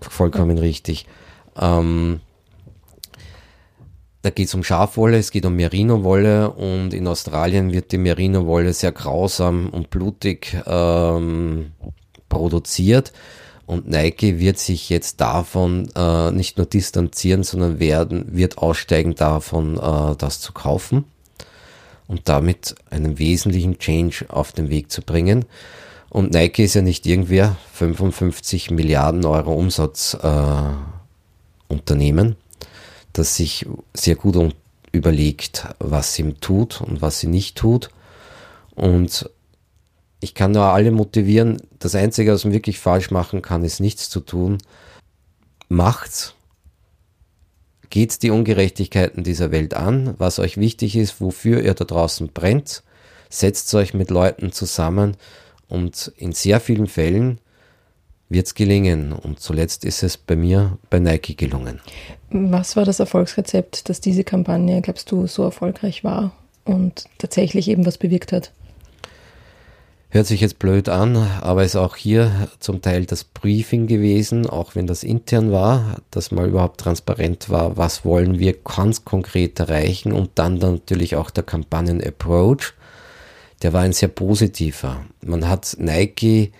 vollkommen 0.00 0.58
richtig. 0.58 1.06
Ähm, 1.60 2.20
da 4.22 4.30
geht 4.30 4.48
es 4.48 4.54
um 4.54 4.64
Schafwolle, 4.64 5.18
es 5.18 5.30
geht 5.30 5.44
um 5.44 5.56
Merino-Wolle 5.56 6.50
und 6.50 6.94
in 6.94 7.06
Australien 7.06 7.72
wird 7.72 7.92
die 7.92 7.98
Merino-Wolle 7.98 8.72
sehr 8.72 8.92
grausam 8.92 9.68
und 9.68 9.90
blutig 9.90 10.56
ähm, 10.66 11.72
produziert. 12.28 13.12
Und 13.66 13.88
Nike 13.88 14.38
wird 14.38 14.58
sich 14.58 14.90
jetzt 14.90 15.22
davon 15.22 15.88
äh, 15.96 16.30
nicht 16.30 16.58
nur 16.58 16.66
distanzieren, 16.66 17.44
sondern 17.44 17.78
werden, 17.78 18.26
wird 18.34 18.58
aussteigen 18.58 19.14
davon, 19.14 19.78
äh, 19.78 20.16
das 20.16 20.40
zu 20.40 20.52
kaufen 20.52 21.04
und 22.06 22.28
damit 22.28 22.74
einen 22.90 23.18
wesentlichen 23.18 23.78
Change 23.78 24.26
auf 24.28 24.52
den 24.52 24.70
Weg 24.70 24.90
zu 24.90 25.02
bringen. 25.02 25.44
Und 26.10 26.32
Nike 26.32 26.64
ist 26.64 26.74
ja 26.74 26.82
nicht 26.82 27.06
irgendwer, 27.06 27.56
55 27.72 28.70
Milliarden 28.70 29.24
Euro 29.24 29.54
Umsatz 29.54 30.16
äh, 30.22 30.72
das 33.12 33.36
sich 33.36 33.66
sehr 33.94 34.16
gut 34.16 34.54
überlegt, 34.92 35.66
was 35.78 36.14
sie 36.14 36.34
tut 36.34 36.80
und 36.80 37.02
was 37.02 37.20
sie 37.20 37.26
nicht 37.26 37.56
tut. 37.56 37.90
Und 38.74 39.28
ich 40.20 40.34
kann 40.34 40.52
nur 40.52 40.64
alle 40.64 40.90
motivieren, 40.90 41.60
das 41.78 41.94
Einzige, 41.94 42.32
was 42.32 42.44
man 42.44 42.54
wirklich 42.54 42.78
falsch 42.78 43.10
machen 43.10 43.42
kann, 43.42 43.64
ist 43.64 43.80
nichts 43.80 44.08
zu 44.08 44.20
tun. 44.20 44.58
Macht's. 45.68 46.34
Geht's 47.90 48.18
die 48.18 48.30
Ungerechtigkeiten 48.30 49.24
dieser 49.24 49.50
Welt 49.50 49.74
an, 49.74 50.14
was 50.18 50.38
euch 50.38 50.56
wichtig 50.56 50.96
ist, 50.96 51.20
wofür 51.20 51.62
ihr 51.62 51.74
da 51.74 51.84
draußen 51.84 52.28
brennt. 52.28 52.82
Setzt 53.28 53.72
euch 53.74 53.94
mit 53.94 54.10
Leuten 54.10 54.52
zusammen 54.52 55.16
und 55.68 56.12
in 56.16 56.32
sehr 56.32 56.60
vielen 56.60 56.86
Fällen 56.86 57.38
wird 58.28 58.46
es 58.46 58.54
gelingen. 58.54 59.12
Und 59.12 59.40
zuletzt 59.40 59.84
ist 59.84 60.02
es 60.02 60.16
bei 60.16 60.36
mir 60.36 60.78
bei 60.90 60.98
Nike 60.98 61.36
gelungen. 61.36 61.80
Was 62.30 62.76
war 62.76 62.84
das 62.84 63.00
Erfolgsrezept, 63.00 63.88
dass 63.88 64.00
diese 64.00 64.24
Kampagne, 64.24 64.80
glaubst 64.82 65.10
du, 65.10 65.26
so 65.26 65.42
erfolgreich 65.42 66.04
war 66.04 66.32
und 66.64 67.04
tatsächlich 67.18 67.68
eben 67.68 67.86
was 67.86 67.98
bewirkt 67.98 68.32
hat? 68.32 68.52
Hört 70.14 70.28
sich 70.28 70.42
jetzt 70.42 70.60
blöd 70.60 70.88
an, 70.88 71.16
aber 71.40 71.64
ist 71.64 71.74
auch 71.74 71.96
hier 71.96 72.48
zum 72.60 72.80
Teil 72.80 73.04
das 73.04 73.24
Briefing 73.24 73.88
gewesen, 73.88 74.48
auch 74.48 74.76
wenn 74.76 74.86
das 74.86 75.02
intern 75.02 75.50
war, 75.50 75.96
dass 76.12 76.30
mal 76.30 76.46
überhaupt 76.46 76.78
transparent 76.78 77.50
war, 77.50 77.76
was 77.76 78.04
wollen 78.04 78.38
wir 78.38 78.52
ganz 78.62 79.04
konkret 79.04 79.58
erreichen 79.58 80.12
und 80.12 80.30
dann, 80.36 80.60
dann 80.60 80.74
natürlich 80.74 81.16
auch 81.16 81.30
der 81.30 81.42
Kampagnen-Approach, 81.42 82.74
der 83.62 83.72
war 83.72 83.80
ein 83.80 83.92
sehr 83.92 84.06
positiver. 84.06 85.04
Man 85.20 85.48
hat 85.48 85.74
Nike 85.80 86.52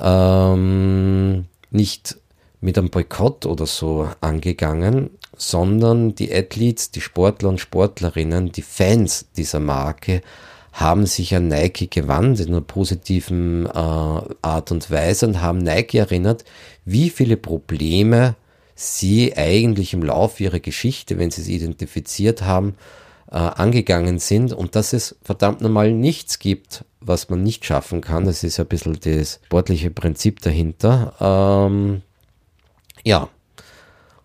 ähm, 0.00 1.44
nicht 1.70 2.16
mit 2.62 2.78
einem 2.78 2.88
Boykott 2.88 3.44
oder 3.44 3.66
so 3.66 4.08
angegangen, 4.22 5.10
sondern 5.36 6.14
die 6.14 6.34
Athletes, 6.34 6.92
die 6.92 7.02
Sportler 7.02 7.50
und 7.50 7.60
Sportlerinnen, 7.60 8.52
die 8.52 8.62
Fans 8.62 9.26
dieser 9.36 9.60
Marke 9.60 10.22
haben 10.76 11.06
sich 11.06 11.34
an 11.34 11.48
Nike 11.48 11.88
gewandt 11.88 12.38
in 12.38 12.48
einer 12.48 12.60
positiven 12.60 13.64
äh, 13.64 13.70
Art 13.70 14.70
und 14.70 14.90
Weise 14.90 15.26
und 15.26 15.40
haben 15.40 15.58
Nike 15.58 15.96
erinnert, 15.96 16.44
wie 16.84 17.08
viele 17.08 17.38
Probleme 17.38 18.36
sie 18.74 19.34
eigentlich 19.34 19.94
im 19.94 20.02
Laufe 20.02 20.42
ihrer 20.42 20.60
Geschichte, 20.60 21.18
wenn 21.18 21.30
sie 21.30 21.40
es 21.40 21.48
identifiziert 21.48 22.42
haben, 22.42 22.74
äh, 23.30 23.36
angegangen 23.36 24.18
sind 24.18 24.52
und 24.52 24.76
dass 24.76 24.92
es 24.92 25.16
verdammt 25.22 25.62
normal 25.62 25.92
nichts 25.92 26.38
gibt, 26.38 26.84
was 27.00 27.30
man 27.30 27.42
nicht 27.42 27.64
schaffen 27.64 28.02
kann. 28.02 28.26
Das 28.26 28.44
ist 28.44 28.60
ein 28.60 28.66
bisschen 28.66 28.98
das 29.02 29.40
sportliche 29.46 29.90
Prinzip 29.90 30.42
dahinter. 30.42 31.14
Ähm, 31.70 32.02
ja. 33.02 33.30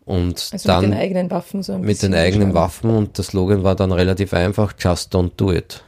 Und 0.03 0.49
also 0.51 0.67
dann 0.67 0.81
mit 0.81 0.91
den 0.91 0.99
eigenen 0.99 1.31
Waffen 1.31 1.63
so 1.63 1.77
Mit 1.77 2.03
den 2.03 2.13
eigenen 2.13 2.53
Waffen 2.53 2.89
und 2.89 3.17
der 3.17 3.23
Slogan 3.23 3.63
war 3.63 3.75
dann 3.75 3.93
relativ 3.93 4.33
einfach, 4.33 4.73
just 4.77 5.15
don't 5.15 5.31
do 5.37 5.53
it. 5.53 5.81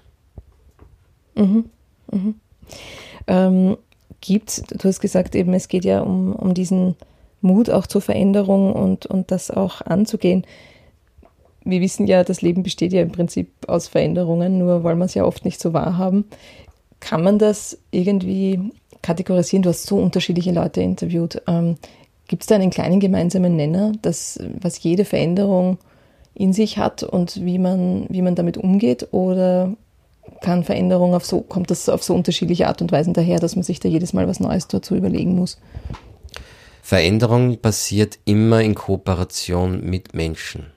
Mhm. 1.36 1.66
Mhm. 2.12 2.36
Ähm, 3.28 3.78
gibt's, 4.22 4.62
du 4.62 4.88
hast 4.88 5.00
gesagt 5.00 5.36
eben, 5.36 5.54
es 5.54 5.68
geht 5.68 5.86
ja 5.86 6.02
um, 6.02 6.34
um 6.34 6.54
diesen 6.54 6.96
Mut 7.42 7.70
auch 7.70 7.88
zur 7.88 8.02
Veränderung 8.02 8.74
und, 8.74 9.06
und 9.06 9.32
das 9.32 9.52
auch 9.52 9.82
anzugehen 9.82 10.46
wir 11.66 11.82
wissen 11.82 12.08
ja, 12.08 12.24
das 12.24 12.42
Leben 12.42 12.64
besteht 12.64 12.94
ja 12.94 13.02
im 13.02 13.12
Prinzip 13.12 13.50
aus 13.68 13.88
Veränderungen, 13.88 14.58
nur 14.58 14.84
weil 14.84 14.96
wir 14.96 15.06
es 15.06 15.14
ja 15.14 15.26
oft 15.26 15.46
nicht 15.46 15.60
so 15.60 15.74
wahrhaben. 15.74 16.26
Kann 17.00 17.24
man 17.24 17.40
das 17.40 17.78
irgendwie 17.92 18.72
kategorisieren? 19.02 19.64
Du 19.64 19.70
hast 19.70 19.86
so 19.86 19.98
unterschiedliche 19.98 20.52
Leute 20.52 20.82
interviewt. 20.82 21.42
Ähm, 21.48 21.78
Gibt 22.28 22.44
es 22.44 22.48
da 22.48 22.56
einen 22.56 22.70
kleinen 22.70 23.00
gemeinsamen 23.00 23.56
Nenner, 23.56 23.92
das, 24.02 24.40
was 24.60 24.82
jede 24.82 25.06
Veränderung 25.06 25.78
in 26.34 26.54
sich 26.54 26.78
hat 26.78 27.04
und 27.04 27.44
wie 27.46 27.60
man, 27.60 28.06
wie 28.10 28.22
man 28.22 28.36
damit 28.36 28.58
umgeht? 28.58 29.10
Oder 29.12 29.74
kann 30.42 30.64
Veränderung 30.64 31.14
auf 31.14 31.26
so, 31.26 31.42
kommt 31.42 31.72
das 31.72 31.90
auf 31.90 32.04
so 32.04 32.14
unterschiedliche 32.14 32.68
Art 32.68 32.82
und 32.82 32.92
Weisen 32.92 33.14
daher, 33.14 33.40
dass 33.40 33.56
man 33.56 33.64
sich 33.64 33.80
da 33.80 33.90
jedes 33.90 34.14
Mal 34.14 34.28
was 34.28 34.40
Neues 34.40 34.68
dazu 34.68 34.96
überlegen 34.96 35.36
muss? 35.36 35.58
Veränderung 36.82 37.58
passiert 37.58 38.20
immer 38.26 38.62
in 38.62 38.76
Kooperation 38.76 39.84
mit 39.90 40.14
Menschen. 40.14 40.74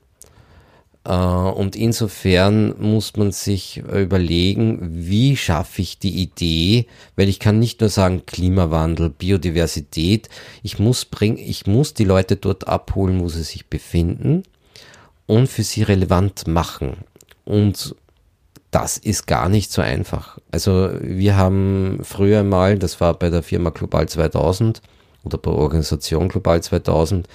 Äh, 1.07 1.13
und 1.13 1.77
insofern 1.77 2.75
muss 2.81 3.17
man 3.17 3.33
sich 3.33 3.79
überlegen, 3.79 4.79
wie 4.93 5.37
schaffe 5.37 5.83
ich 5.83 5.99
die 5.99 6.23
Idee, 6.23 6.87
weil 7.17 7.29
ich 7.29 7.39
kann 7.39 7.59
nicht 7.59 7.81
nur 7.81 7.91
sagen 7.91 8.27
Klimawandel, 8.27 9.11
Biodiversität, 9.11 10.29
ich 10.63 10.79
muss 10.79 11.05
bringen, 11.05 11.39
ich 11.39 11.67
muss 11.67 11.95
die 11.95 12.05
Leute 12.05 12.37
dort 12.37 12.69
abholen, 12.69 13.21
wo 13.21 13.29
sie 13.29 13.43
sich 13.43 13.67
befinden 13.67 14.43
und 15.27 15.49
für 15.49 15.63
sie 15.63 15.83
relevant 15.83 16.47
machen. 16.47 16.99
Und 17.45 17.95
das 18.77 18.99
ist 18.99 19.27
gar 19.27 19.49
nicht 19.49 19.73
so 19.73 19.81
einfach. 19.81 20.39
Also 20.51 20.91
wir 21.01 21.37
haben 21.37 22.01
früher 22.03 22.43
mal, 22.45 22.79
das 22.79 23.01
war 23.01 23.15
bei 23.15 23.31
der 23.31 23.43
Firma 23.43 23.71
Global 23.71 24.07
2000 24.07 24.83
oder 25.25 25.39
bei 25.39 25.51
Organisation 25.51 26.29
Global 26.29 26.63
2000, 26.63 27.27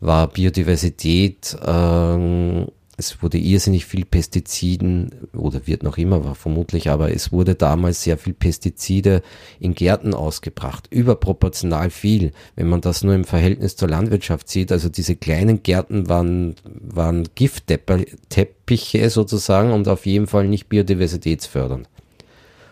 war 0.00 0.26
Biodiversität 0.26 1.56
äh, 1.62 2.66
es 3.02 3.20
wurde 3.20 3.38
irrsinnig 3.38 3.84
viel 3.84 4.04
Pestiziden 4.04 5.10
oder 5.34 5.66
wird 5.66 5.82
noch 5.82 5.98
immer, 5.98 6.36
vermutlich, 6.36 6.88
aber 6.88 7.12
es 7.12 7.32
wurde 7.32 7.56
damals 7.56 8.04
sehr 8.04 8.16
viel 8.16 8.32
Pestizide 8.32 9.22
in 9.58 9.74
Gärten 9.74 10.14
ausgebracht. 10.14 10.86
Überproportional 10.90 11.90
viel, 11.90 12.30
wenn 12.54 12.68
man 12.68 12.80
das 12.80 13.02
nur 13.02 13.14
im 13.14 13.24
Verhältnis 13.24 13.74
zur 13.74 13.88
Landwirtschaft 13.88 14.48
sieht. 14.48 14.70
Also 14.70 14.88
diese 14.88 15.16
kleinen 15.16 15.64
Gärten 15.64 16.08
waren, 16.08 16.54
waren 16.64 17.28
Giftteppiche 17.34 19.10
sozusagen 19.10 19.72
und 19.72 19.88
auf 19.88 20.06
jeden 20.06 20.28
Fall 20.28 20.46
nicht 20.46 20.68
biodiversitätsfördernd. 20.68 21.88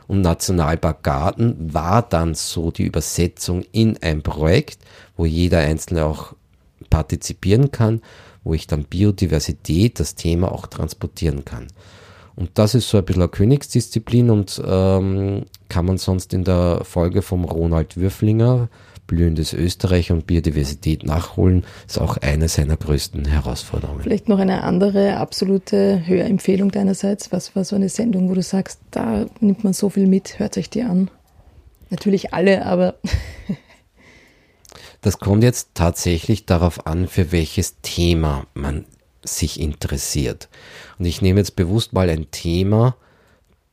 Und 0.06 0.20
Nationalpark 0.20 1.02
Garten 1.02 1.74
war 1.74 2.02
dann 2.02 2.34
so 2.34 2.70
die 2.70 2.84
Übersetzung 2.84 3.64
in 3.72 3.98
ein 4.00 4.22
Projekt, 4.22 4.78
wo 5.16 5.24
jeder 5.24 5.58
Einzelne 5.58 6.04
auch 6.04 6.34
partizipieren 6.88 7.72
kann 7.72 8.00
wo 8.44 8.54
ich 8.54 8.66
dann 8.66 8.84
Biodiversität, 8.84 10.00
das 10.00 10.14
Thema 10.14 10.52
auch 10.52 10.66
transportieren 10.66 11.44
kann. 11.44 11.68
Und 12.36 12.50
das 12.54 12.74
ist 12.74 12.88
so 12.88 12.96
ein 12.96 13.04
bisschen 13.04 13.22
eine 13.22 13.28
Königsdisziplin 13.28 14.30
und 14.30 14.62
ähm, 14.66 15.44
kann 15.68 15.84
man 15.84 15.98
sonst 15.98 16.32
in 16.32 16.44
der 16.44 16.80
Folge 16.84 17.22
vom 17.22 17.44
Ronald 17.44 17.96
Würflinger, 17.96 18.68
blühendes 19.06 19.52
Österreich 19.52 20.12
und 20.12 20.26
Biodiversität 20.26 21.04
nachholen, 21.04 21.64
ist 21.86 22.00
auch 22.00 22.16
eine 22.18 22.48
seiner 22.48 22.76
größten 22.76 23.26
Herausforderungen. 23.26 24.02
Vielleicht 24.02 24.28
noch 24.28 24.38
eine 24.38 24.62
andere 24.62 25.16
absolute 25.16 26.06
Hörempfehlung 26.06 26.70
deinerseits. 26.70 27.32
Was 27.32 27.54
war 27.56 27.64
so 27.64 27.76
eine 27.76 27.88
Sendung, 27.88 28.30
wo 28.30 28.34
du 28.34 28.42
sagst, 28.42 28.80
da 28.92 29.26
nimmt 29.40 29.64
man 29.64 29.72
so 29.72 29.90
viel 29.90 30.06
mit, 30.06 30.38
hört 30.38 30.56
euch 30.56 30.70
die 30.70 30.82
an? 30.82 31.10
Natürlich 31.90 32.32
alle, 32.32 32.64
aber. 32.64 32.94
das 35.00 35.18
kommt 35.18 35.42
jetzt 35.42 35.70
tatsächlich 35.74 36.46
darauf 36.46 36.86
an, 36.86 37.08
für 37.08 37.32
welches 37.32 37.80
Thema 37.82 38.46
man 38.54 38.84
sich 39.22 39.60
interessiert. 39.60 40.48
Und 40.98 41.06
ich 41.06 41.22
nehme 41.22 41.40
jetzt 41.40 41.56
bewusst 41.56 41.92
mal 41.92 42.08
ein 42.08 42.30
Thema, 42.30 42.96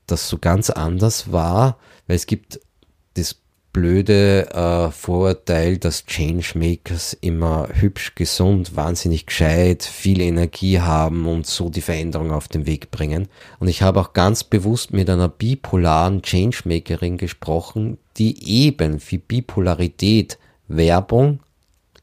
das 0.05 0.29
so 0.29 0.37
ganz 0.37 0.69
anders 0.69 1.31
war, 1.31 1.77
weil 2.07 2.15
es 2.15 2.25
gibt 2.25 2.59
das 3.15 3.35
blöde 3.73 4.49
äh, 4.53 4.91
Vorurteil, 4.91 5.77
dass 5.77 6.05
Changemakers 6.05 7.13
immer 7.13 7.69
hübsch, 7.73 8.15
gesund, 8.15 8.75
wahnsinnig 8.75 9.27
gescheit, 9.27 9.83
viel 9.83 10.21
Energie 10.21 10.79
haben 10.79 11.27
und 11.27 11.45
so 11.45 11.69
die 11.69 11.81
Veränderung 11.81 12.31
auf 12.31 12.47
den 12.47 12.65
Weg 12.65 12.89
bringen. 12.89 13.27
Und 13.59 13.67
ich 13.67 13.83
habe 13.83 13.99
auch 13.99 14.13
ganz 14.13 14.43
bewusst 14.43 14.93
mit 14.93 15.09
einer 15.09 15.29
bipolaren 15.29 16.23
Changemakerin 16.23 17.17
gesprochen, 17.17 17.99
die 18.17 18.65
eben 18.65 18.99
für 18.99 19.19
Bipolarität 19.19 20.39
Werbung 20.67 21.39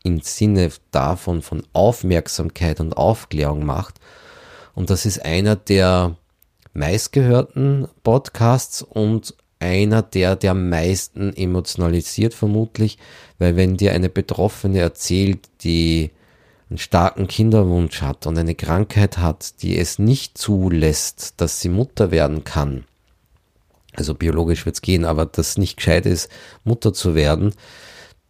im 0.03 0.21
Sinne 0.21 0.71
davon 0.91 1.43
von 1.43 1.63
Aufmerksamkeit 1.73 2.81
und 2.81 2.97
Aufklärung 2.97 3.65
macht. 3.65 4.01
Und 4.75 4.91
das 4.91 5.07
ist 5.07 5.25
einer 5.25 5.57
der 5.57 6.17
meistgehörten 6.75 7.89
Podcasts 8.03 8.83
und 8.83 9.35
einer 9.61 10.03
der, 10.03 10.37
der 10.37 10.51
am 10.51 10.69
meisten 10.69 11.35
emotionalisiert 11.35 12.35
vermutlich, 12.35 12.99
weil 13.39 13.57
wenn 13.57 13.77
dir 13.77 13.93
eine 13.93 14.11
Betroffene 14.11 14.81
erzählt, 14.81 15.49
die 15.63 16.11
einen 16.69 16.79
starken 16.79 17.29
Kinderwunsch 17.29 18.03
hat 18.03 18.27
und 18.27 18.37
eine 18.37 18.55
Krankheit 18.55 19.19
hat, 19.19 19.63
die 19.63 19.79
es 19.79 19.99
nicht 19.99 20.37
zulässt, 20.37 21.35
dass 21.39 21.61
sie 21.61 21.69
Mutter 21.69 22.11
werden 22.11 22.45
kann, 22.45 22.85
also 23.97 24.15
biologisch 24.15 24.67
wird 24.67 24.77
es 24.77 24.83
gehen, 24.83 25.05
aber 25.05 25.25
das 25.25 25.57
nicht 25.57 25.77
gescheit 25.77 26.05
ist, 26.05 26.29
Mutter 26.65 26.93
zu 26.93 27.15
werden, 27.15 27.55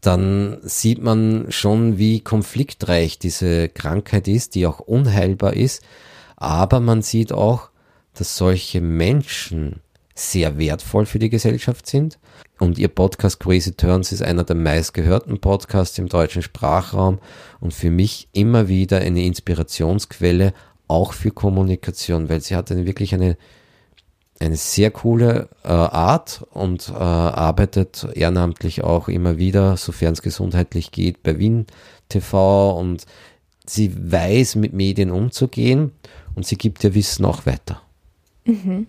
dann 0.07 0.59
sieht 0.63 1.03
man 1.03 1.47
schon, 1.51 1.99
wie 1.99 2.21
konfliktreich 2.21 3.19
diese 3.19 3.69
Krankheit 3.69 4.29
ist, 4.29 4.55
die 4.55 4.67
auch 4.67 4.81
unheilbar 4.81 5.55
ist. 5.55 5.83
Aber 6.37 6.81
man 6.81 7.03
sieht 7.03 7.33
auch, 7.33 7.71
dass 8.15 8.37
solche 8.37 8.81
Menschen 8.81 9.81
sehr 10.15 10.59
wertvoll 10.59 11.07
für 11.07 11.19
die 11.19 11.31
Gesellschaft 11.31 11.87
sind. 11.87 12.19
Und 12.59 12.79
ihr 12.79 12.89
Podcast 12.89 13.41
Crazy 13.41 13.73
Turns 13.73 14.13
ist 14.13 14.23
einer 14.23 14.45
der 14.45 14.57
meistgehörten 14.57 15.41
Podcasts 15.41 15.99
im 15.99 16.09
deutschen 16.09 16.43
Sprachraum 16.43 17.19
und 17.61 17.75
für 17.75 17.91
mich 17.91 18.29
immer 18.33 18.69
wieder 18.69 18.99
eine 18.99 19.25
Inspirationsquelle, 19.25 20.55
auch 20.87 21.15
für 21.15 21.31
Kommunikation, 21.31 22.29
weil 22.29 22.41
sie 22.41 22.55
hat 22.55 22.71
eine, 22.71 22.87
wirklich 22.87 23.15
eine, 23.15 23.37
eine 24.41 24.57
sehr 24.57 24.91
coole 24.91 25.49
äh, 25.63 25.69
Art 25.69 26.45
und 26.51 26.89
äh, 26.89 26.93
arbeitet 26.93 28.07
ehrenamtlich 28.15 28.83
auch 28.83 29.09
immer 29.09 29.39
wieder, 29.39 29.77
sofern 29.77 30.13
es 30.13 30.23
gesundheitlich 30.23 30.91
geht, 30.91 31.23
bei 31.23 31.39
Wien 31.39 31.67
TV 32.09 32.79
und 32.79 33.07
sie 33.65 33.95
weiß, 34.13 34.57
mit 34.57 34.73
Medien 34.73 35.11
umzugehen 35.11 35.93
und 36.35 36.47
sie 36.47 36.57
gibt 36.57 36.85
ihr 36.85 36.95
Wissen 36.95 37.25
auch 37.25 37.47
weiter. 37.47 37.81
Mhm. 38.45 38.87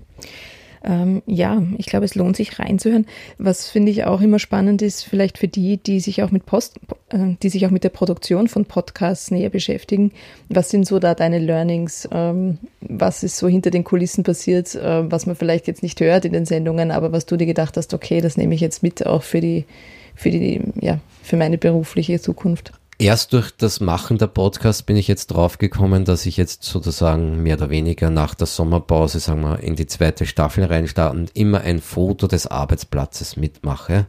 Ähm, 0.85 1.23
ja, 1.25 1.63
ich 1.77 1.87
glaube, 1.87 2.05
es 2.05 2.15
lohnt 2.15 2.35
sich 2.35 2.59
reinzuhören. 2.59 3.07
Was 3.39 3.67
finde 3.67 3.91
ich 3.91 4.03
auch 4.03 4.21
immer 4.21 4.37
spannend 4.37 4.83
ist, 4.83 5.03
vielleicht 5.03 5.39
für 5.39 5.48
die, 5.48 5.77
die 5.77 6.00
sich 6.00 6.21
auch 6.21 6.29
mit 6.29 6.45
Post, 6.45 6.79
äh, 7.09 7.35
die 7.41 7.50
sich 7.50 7.65
auch 7.65 7.71
mit 7.71 7.83
der 7.83 7.89
Produktion 7.89 8.48
von 8.48 8.65
Podcasts 8.65 9.31
näher 9.31 9.50
beschäftigen. 9.50 10.11
Was 10.48 10.69
sind 10.69 10.85
so 10.85 11.00
da 11.00 11.15
deine 11.15 11.39
Learnings? 11.39 12.07
Ähm, 12.11 12.59
was 12.81 13.24
ist 13.24 13.37
so 13.37 13.48
hinter 13.48 13.71
den 13.71 13.83
Kulissen 13.83 14.24
passiert, 14.24 14.75
äh, 14.75 15.11
was 15.11 15.25
man 15.25 15.35
vielleicht 15.35 15.67
jetzt 15.67 15.81
nicht 15.81 16.00
hört 16.01 16.24
in 16.24 16.33
den 16.33 16.45
Sendungen, 16.45 16.91
aber 16.91 17.11
was 17.11 17.25
du 17.25 17.35
dir 17.35 17.48
gedacht 17.48 17.77
hast, 17.77 17.93
okay, 17.93 18.21
das 18.21 18.37
nehme 18.37 18.53
ich 18.53 18.61
jetzt 18.61 18.83
mit 18.83 19.05
auch 19.05 19.24
für 19.24 19.41
die, 19.41 19.65
für 20.13 20.29
die, 20.29 20.61
ja, 20.79 21.00
für 21.24 21.37
meine 21.37 21.57
berufliche 21.57 22.21
Zukunft? 22.21 22.74
Erst 22.98 23.34
durch 23.34 23.51
das 23.51 23.81
Machen 23.81 24.20
der 24.20 24.27
Podcast 24.27 24.86
bin 24.86 24.96
ich 24.96 25.10
jetzt 25.10 25.27
drauf 25.27 25.58
gekommen, 25.58 26.05
dass 26.05 26.25
ich 26.25 26.38
jetzt 26.38 26.64
sozusagen 26.64 27.44
mehr 27.44 27.58
oder 27.58 27.70
weniger 27.70 28.10
nach 28.10 28.36
der 28.36 28.48
Sommerpause, 28.48 29.20
sagen 29.20 29.42
wir, 29.42 29.60
in 29.60 29.75
die 29.75 29.86
zweite 29.86 30.25
Staffel 30.25 30.64
reinstarten, 30.64 31.29
immer 31.34 31.60
ein 31.60 31.81
Foto 31.81 32.27
des 32.27 32.48
Arbeitsplatzes 32.48 33.36
mitmache, 33.36 34.08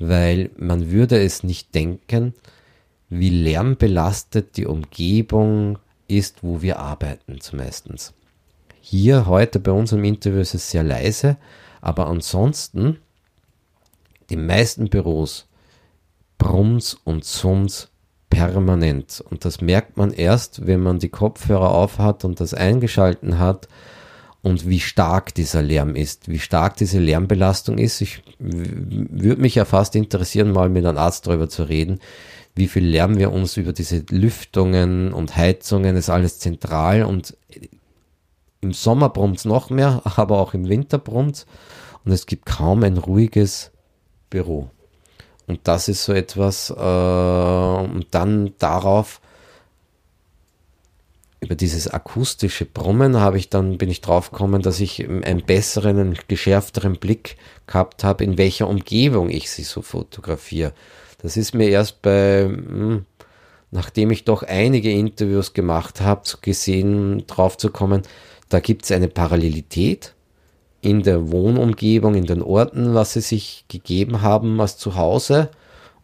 weil 0.00 0.50
man 0.56 0.90
würde 0.90 1.22
es 1.22 1.44
nicht 1.44 1.72
denken, 1.72 2.34
wie 3.10 3.30
lärmbelastet 3.30 4.56
die 4.56 4.66
Umgebung 4.66 5.78
ist, 6.08 6.42
wo 6.42 6.62
wir 6.62 6.80
arbeiten 6.80 7.40
zumeistens. 7.40 8.12
Hier 8.80 9.26
heute 9.26 9.60
bei 9.60 9.70
unserem 9.70 10.02
Interview 10.02 10.40
ist 10.40 10.54
es 10.54 10.68
sehr 10.68 10.82
leise, 10.82 11.36
aber 11.80 12.08
ansonsten 12.08 12.98
die 14.30 14.36
meisten 14.36 14.88
Büros 14.88 15.46
brumms 16.38 16.94
und 17.04 17.24
summs 17.24 17.90
permanent. 18.30 19.22
Und 19.28 19.44
das 19.44 19.60
merkt 19.60 19.98
man 19.98 20.12
erst, 20.12 20.66
wenn 20.66 20.80
man 20.80 20.98
die 20.98 21.10
Kopfhörer 21.10 21.72
aufhat 21.72 22.24
und 22.24 22.40
das 22.40 22.54
eingeschalten 22.54 23.38
hat 23.38 23.68
und 24.42 24.66
wie 24.66 24.80
stark 24.80 25.34
dieser 25.34 25.60
Lärm 25.60 25.94
ist, 25.94 26.28
wie 26.28 26.38
stark 26.38 26.76
diese 26.76 26.98
Lärmbelastung 26.98 27.76
ist. 27.76 28.00
Ich 28.00 28.22
würde 28.38 29.42
mich 29.42 29.56
ja 29.56 29.66
fast 29.66 29.94
interessieren, 29.94 30.52
mal 30.52 30.70
mit 30.70 30.86
einem 30.86 30.96
Arzt 30.96 31.26
darüber 31.26 31.48
zu 31.48 31.64
reden, 31.64 31.98
wie 32.54 32.68
viel 32.68 32.84
Lärm 32.84 33.18
wir 33.18 33.32
uns 33.32 33.56
über 33.56 33.72
diese 33.72 34.04
Lüftungen 34.10 35.12
und 35.12 35.36
Heizungen 35.36 35.96
ist 35.96 36.08
alles 36.08 36.38
zentral 36.38 37.04
und 37.04 37.36
im 38.62 38.72
Sommer 38.72 39.08
brummt 39.08 39.44
noch 39.44 39.70
mehr, 39.70 40.02
aber 40.16 40.38
auch 40.38 40.54
im 40.54 40.68
Winter 40.68 40.98
brummt 40.98 41.46
und 42.04 42.12
es 42.12 42.26
gibt 42.26 42.46
kaum 42.46 42.82
ein 42.82 42.96
ruhiges 42.96 43.72
Büro. 44.30 44.70
Und 45.50 45.58
das 45.64 45.88
ist 45.88 46.04
so 46.04 46.12
etwas, 46.12 46.70
äh, 46.70 46.74
und 46.74 48.06
dann 48.12 48.52
darauf, 48.60 49.20
über 51.40 51.56
dieses 51.56 51.88
akustische 51.88 52.66
Brummen 52.66 53.18
habe 53.18 53.36
ich 53.36 53.50
dann, 53.50 53.76
bin 53.76 53.90
ich 53.90 54.00
drauf 54.00 54.30
gekommen, 54.30 54.62
dass 54.62 54.78
ich 54.78 55.08
einen 55.08 55.42
besseren, 55.44 55.98
einen 55.98 56.18
geschärfteren 56.28 56.98
Blick 56.98 57.36
gehabt 57.66 58.04
habe, 58.04 58.22
in 58.22 58.38
welcher 58.38 58.68
Umgebung 58.68 59.28
ich 59.28 59.50
sie 59.50 59.64
so 59.64 59.82
fotografiere. 59.82 60.72
Das 61.20 61.36
ist 61.36 61.52
mir 61.52 61.68
erst 61.68 62.00
bei, 62.00 62.44
hm, 62.44 63.04
nachdem 63.72 64.12
ich 64.12 64.22
doch 64.22 64.44
einige 64.44 64.92
Interviews 64.92 65.52
gemacht 65.52 66.00
habe, 66.00 66.22
gesehen, 66.42 67.26
drauf 67.26 67.58
zu 67.58 67.70
kommen, 67.70 68.02
da 68.50 68.60
gibt 68.60 68.84
es 68.84 68.92
eine 68.92 69.08
Parallelität 69.08 70.14
in 70.82 71.02
der 71.02 71.30
Wohnumgebung, 71.30 72.14
in 72.14 72.26
den 72.26 72.42
Orten, 72.42 72.94
was 72.94 73.12
sie 73.12 73.20
sich 73.20 73.64
gegeben 73.68 74.22
haben 74.22 74.60
als 74.60 74.78
Zuhause 74.78 75.50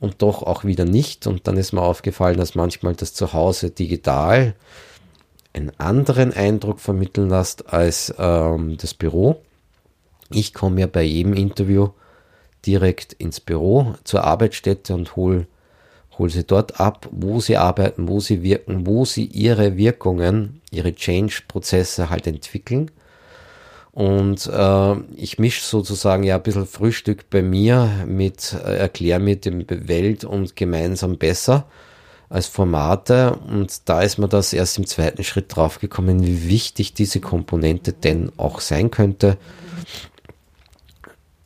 und 0.01 0.23
doch 0.23 0.43
auch 0.43 0.65
wieder 0.65 0.85
nicht. 0.85 1.27
Und 1.27 1.47
dann 1.47 1.57
ist 1.57 1.73
mir 1.73 1.83
aufgefallen, 1.83 2.37
dass 2.37 2.55
manchmal 2.55 2.95
das 2.95 3.15
Zuhause 3.15 3.71
digital 3.71 4.55
einen 5.55 5.73
anderen 5.79 6.33
Eindruck 6.33 6.81
vermitteln 6.81 7.31
lässt 7.31 7.73
als 7.73 8.15
ähm, 8.19 8.77
das 8.79 8.93
Büro. 8.93 9.41
Ich 10.31 10.53
komme 10.53 10.81
ja 10.81 10.87
bei 10.87 11.03
jedem 11.03 11.33
Interview 11.33 11.91
direkt 12.67 13.15
ins 13.15 13.41
Büro 13.41 13.95
zur 14.05 14.25
Arbeitsstätte 14.25 14.95
und 14.95 15.17
hole 15.17 15.47
hol 16.19 16.31
sie 16.31 16.45
dort 16.45 16.81
ab, 16.81 17.09
wo 17.13 17.41
sie 17.41 17.57
arbeiten, 17.57 18.09
wo 18.09 18.21
sie 18.21 18.43
wirken, 18.43 18.87
wo 18.87 19.05
sie 19.05 19.27
ihre 19.27 19.77
Wirkungen, 19.77 20.63
ihre 20.71 20.95
Change-Prozesse 20.95 22.11
halt 22.11 22.27
entwickeln. 22.27 22.91
Und 23.97 24.47
äh, 24.47 24.95
ich 25.15 25.39
mische 25.39 25.65
sozusagen 25.65 26.23
ja 26.23 26.37
ein 26.37 26.43
bisschen 26.43 26.67
Frühstück 26.67 27.31
bei 27.31 27.41
mir 27.41 28.05
mit 28.07 28.53
äh, 28.53 28.77
Erklär 28.77 29.19
mit 29.19 29.47
dem 29.47 29.65
Welt 29.71 30.23
und 30.23 30.55
gemeinsam 30.55 31.17
besser 31.17 31.65
als 32.29 32.47
Formate. 32.47 33.39
Und 33.49 33.89
da 33.89 34.03
ist 34.03 34.19
mir 34.19 34.29
das 34.29 34.53
erst 34.53 34.77
im 34.77 34.87
zweiten 34.87 35.25
Schritt 35.25 35.57
draufgekommen, 35.57 36.27
wie 36.27 36.47
wichtig 36.47 36.93
diese 36.93 37.21
Komponente 37.21 37.95
denn 37.95 38.31
auch 38.37 38.61
sein 38.61 38.91
könnte. 38.91 39.39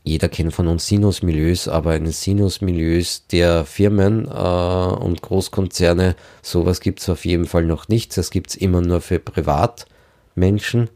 Jeder 0.02 0.28
kennt 0.28 0.52
von 0.52 0.66
uns 0.66 0.88
Sinus-Milieus, 0.88 1.68
aber 1.68 1.94
in 1.94 2.10
Sinus-Milieus 2.10 3.28
der 3.28 3.64
Firmen 3.64 4.26
äh, 4.26 4.28
und 4.28 5.22
Großkonzerne, 5.22 6.16
sowas 6.42 6.80
gibt 6.80 6.98
es 6.98 7.08
auf 7.10 7.24
jeden 7.24 7.46
Fall 7.46 7.64
noch 7.64 7.86
nicht. 7.86 8.16
Das 8.16 8.32
gibt 8.32 8.50
es 8.50 8.56
immer 8.56 8.80
nur 8.80 9.00
für 9.02 9.20
Privatmenschen 9.20 10.90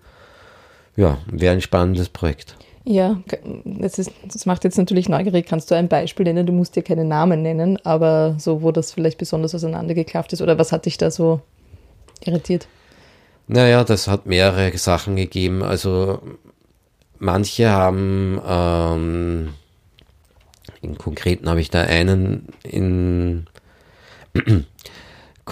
ja, 0.96 1.18
wäre 1.26 1.54
ein 1.54 1.60
spannendes 1.60 2.08
Projekt. 2.08 2.56
Ja, 2.86 3.22
das, 3.64 3.98
ist, 3.98 4.12
das 4.30 4.44
macht 4.44 4.64
jetzt 4.64 4.76
natürlich 4.76 5.08
neugierig. 5.08 5.46
Kannst 5.46 5.70
du 5.70 5.74
ein 5.74 5.88
Beispiel 5.88 6.24
nennen? 6.24 6.46
Du 6.46 6.52
musst 6.52 6.76
dir 6.76 6.82
keine 6.82 7.04
Namen 7.04 7.40
nennen, 7.40 7.78
aber 7.84 8.34
so, 8.38 8.60
wo 8.60 8.72
das 8.72 8.92
vielleicht 8.92 9.16
besonders 9.16 9.54
auseinandergeklafft 9.54 10.34
ist 10.34 10.42
oder 10.42 10.58
was 10.58 10.70
hat 10.70 10.84
dich 10.84 10.98
da 10.98 11.10
so 11.10 11.40
irritiert? 12.22 12.68
Naja, 13.46 13.84
das 13.84 14.06
hat 14.06 14.26
mehrere 14.26 14.76
Sachen 14.76 15.16
gegeben. 15.16 15.62
Also 15.62 16.20
manche 17.18 17.70
haben, 17.70 18.40
ähm, 18.46 19.54
in 20.82 20.98
konkreten 20.98 21.48
habe 21.48 21.60
ich 21.60 21.70
da 21.70 21.80
einen, 21.80 22.48
in 22.64 23.23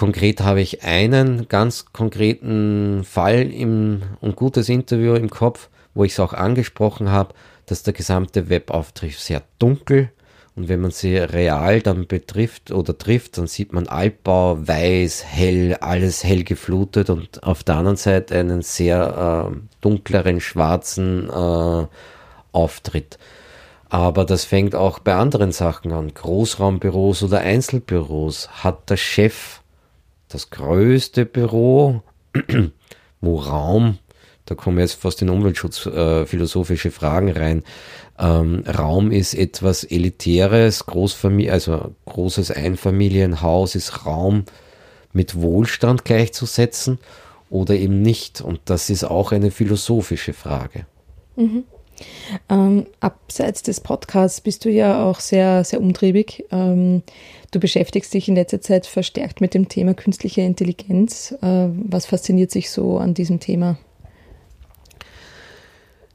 konkret 0.03 0.41
habe 0.41 0.59
ich 0.59 0.83
einen 0.83 1.47
ganz 1.47 1.85
konkreten 1.93 3.05
Fall 3.05 3.49
im, 3.49 4.01
und 4.19 4.35
gutes 4.35 4.67
Interview 4.67 5.13
im 5.13 5.29
Kopf, 5.29 5.69
wo 5.93 6.03
ich 6.03 6.11
es 6.11 6.19
auch 6.19 6.33
angesprochen 6.33 7.09
habe, 7.09 7.33
dass 7.67 7.83
der 7.83 7.93
gesamte 7.93 8.49
Webauftritt 8.49 9.13
sehr 9.13 9.43
dunkel 9.59 10.11
und 10.57 10.67
wenn 10.67 10.81
man 10.81 10.91
sie 10.91 11.15
real 11.15 11.81
dann 11.81 12.05
betrifft 12.05 12.71
oder 12.71 12.97
trifft, 12.97 13.37
dann 13.37 13.47
sieht 13.47 13.71
man 13.71 13.87
Altbau, 13.87 14.57
weiß, 14.67 15.23
hell, 15.25 15.77
alles 15.79 16.25
hell 16.25 16.43
geflutet 16.43 17.09
und 17.09 17.41
auf 17.41 17.63
der 17.63 17.75
anderen 17.75 17.95
Seite 17.95 18.37
einen 18.37 18.61
sehr 18.61 19.51
äh, 19.53 19.55
dunkleren, 19.79 20.41
schwarzen 20.41 21.29
äh, 21.29 21.87
Auftritt. 22.51 23.17
Aber 23.87 24.25
das 24.25 24.43
fängt 24.43 24.75
auch 24.75 24.99
bei 24.99 25.15
anderen 25.15 25.53
Sachen 25.53 25.93
an. 25.93 26.13
Großraumbüros 26.13 27.23
oder 27.23 27.39
Einzelbüros. 27.39 28.49
Hat 28.65 28.89
der 28.89 28.97
Chef 28.97 29.62
das 30.33 30.49
größte 30.49 31.25
Büro, 31.25 32.01
wo 33.21 33.39
Raum 33.39 33.97
da 34.45 34.55
kommen 34.55 34.79
jetzt 34.79 34.95
fast 34.95 35.21
in 35.21 35.29
Umweltschutz 35.29 35.85
äh, 35.85 36.25
Fragen 36.91 37.31
rein. 37.31 37.63
Ähm, 38.19 38.63
Raum 38.67 39.11
ist 39.11 39.33
etwas 39.33 39.83
Elitäres, 39.85 40.85
Großfamil 40.85 41.49
also 41.49 41.95
großes 42.05 42.51
Einfamilienhaus 42.51 43.75
ist 43.75 44.05
Raum 44.05 44.43
mit 45.13 45.41
Wohlstand 45.41 46.03
gleichzusetzen 46.03 46.99
oder 47.49 47.75
eben 47.75 48.01
nicht. 48.01 48.41
Und 48.41 48.59
das 48.65 48.89
ist 48.89 49.05
auch 49.05 49.31
eine 49.31 49.49
philosophische 49.49 50.33
Frage. 50.33 50.85
Mhm. 51.37 51.63
Ähm, 52.49 52.85
abseits 52.99 53.63
des 53.63 53.79
Podcasts 53.79 54.41
bist 54.41 54.65
du 54.65 54.69
ja 54.69 55.03
auch 55.03 55.19
sehr, 55.19 55.63
sehr 55.63 55.81
umtriebig. 55.81 56.45
Ähm, 56.51 57.03
du 57.51 57.59
beschäftigst 57.59 58.13
dich 58.13 58.27
in 58.27 58.35
letzter 58.35 58.61
Zeit 58.61 58.85
verstärkt 58.85 59.41
mit 59.41 59.53
dem 59.53 59.69
Thema 59.69 59.93
künstliche 59.93 60.41
Intelligenz. 60.41 61.33
Äh, 61.41 61.67
was 61.69 62.05
fasziniert 62.05 62.51
sich 62.51 62.69
so 62.69 62.97
an 62.97 63.13
diesem 63.13 63.39
Thema? 63.39 63.77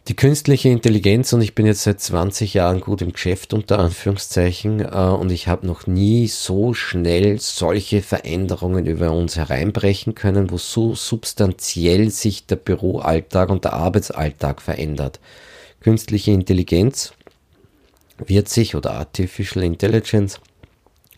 Die 0.09 0.17
künstliche 0.17 0.71
Intelligenz, 0.71 1.35
und 1.35 1.43
ich 1.43 1.55
bin 1.55 1.67
jetzt 1.67 1.83
seit 1.83 2.01
20 2.01 2.55
Jahren 2.55 2.81
gut 2.81 3.03
im 3.03 3.13
Geschäft 3.13 3.53
unter 3.53 3.79
Anführungszeichen, 3.79 4.81
äh, 4.81 4.87
und 4.87 5.31
ich 5.31 5.49
habe 5.49 5.67
noch 5.67 5.87
nie 5.87 6.29
so 6.29 6.73
schnell 6.73 7.39
solche 7.41 8.01
Veränderungen 8.01 8.87
über 8.87 9.13
uns 9.13 9.37
hereinbrechen 9.37 10.15
können, 10.15 10.51
wo 10.51 10.57
so 10.57 10.95
substanziell 10.95 12.09
sich 12.09 12.47
der 12.47 12.57
Büroalltag 12.57 13.51
und 13.51 13.65
der 13.65 13.75
Arbeitsalltag 13.75 14.63
verändert. 14.63 15.21
Künstliche 15.81 16.33
Intelligenz 16.33 17.13
wird 18.27 18.49
sich, 18.49 18.75
oder 18.75 18.93
Artificial 18.95 19.65
Intelligence, 19.65 20.41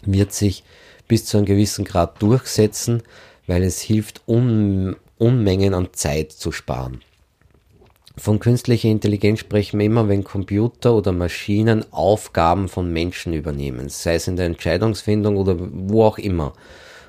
wird 0.04 0.32
sich 0.32 0.64
bis 1.08 1.24
zu 1.24 1.38
einem 1.38 1.46
gewissen 1.46 1.84
Grad 1.84 2.20
durchsetzen, 2.22 3.02
weil 3.46 3.62
es 3.62 3.80
hilft, 3.80 4.22
Un 4.26 4.96
Unmengen 5.18 5.74
an 5.74 5.88
Zeit 5.92 6.32
zu 6.32 6.50
sparen. 6.50 7.02
Von 8.16 8.38
künstlicher 8.38 8.88
Intelligenz 8.88 9.40
sprechen 9.40 9.78
wir 9.78 9.86
immer, 9.86 10.08
wenn 10.08 10.24
Computer 10.24 10.94
oder 10.94 11.12
Maschinen 11.12 11.90
Aufgaben 11.92 12.68
von 12.68 12.90
Menschen 12.90 13.34
übernehmen, 13.34 13.88
sei 13.88 14.14
es 14.14 14.28
in 14.28 14.36
der 14.36 14.46
Entscheidungsfindung 14.46 15.36
oder 15.36 15.56
wo 15.58 16.04
auch 16.04 16.18
immer. 16.18 16.54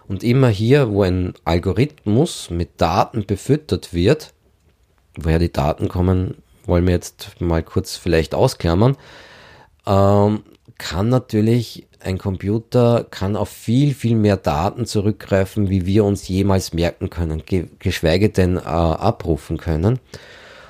Und 0.08 0.24
immer 0.24 0.50
hier, 0.50 0.92
wo 0.92 1.04
ein 1.04 1.34
Algorithmus 1.46 2.50
mit 2.50 2.82
Daten 2.82 3.26
befüttert 3.26 3.94
wird, 3.94 4.34
woher 5.16 5.40
die 5.40 5.54
Daten 5.54 5.88
kommen, 5.88 6.36
wollen 6.66 6.86
wir 6.86 6.94
jetzt 6.94 7.40
mal 7.40 7.64
kurz 7.64 7.96
vielleicht 7.96 8.36
ausklammern, 8.36 8.98
ähm, 9.86 10.44
kann 10.78 11.10
natürlich 11.10 11.88
ein 12.04 12.18
Computer 12.18 13.06
kann 13.10 13.36
auf 13.36 13.50
viel, 13.50 13.94
viel 13.94 14.16
mehr 14.16 14.38
Daten 14.38 14.86
zurückgreifen, 14.86 15.70
wie 15.70 15.86
wir 15.86 16.04
uns 16.04 16.28
jemals 16.28 16.74
merken 16.74 17.10
können, 17.10 17.44
geschweige 17.80 18.30
denn 18.30 18.58
äh, 18.58 18.62
abrufen 18.62 19.58
können. 19.58 20.00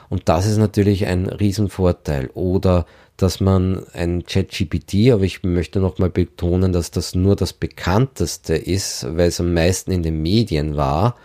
Und 0.09 0.27
das 0.27 0.45
ist 0.45 0.57
natürlich 0.57 1.07
ein 1.07 1.27
Riesenvorteil. 1.27 2.29
Oder 2.33 2.85
dass 3.15 3.39
man 3.39 3.85
ein 3.93 4.25
ChatGPT, 4.25 5.11
aber 5.11 5.23
ich 5.23 5.43
möchte 5.43 5.79
nochmal 5.79 6.09
betonen, 6.09 6.73
dass 6.73 6.91
das 6.91 7.15
nur 7.15 7.35
das 7.35 7.53
bekannteste 7.53 8.55
ist, 8.55 9.05
weil 9.15 9.27
es 9.27 9.39
am 9.39 9.53
meisten 9.53 9.91
in 9.91 10.03
den 10.03 10.21
Medien 10.21 10.75
war. 10.75 11.15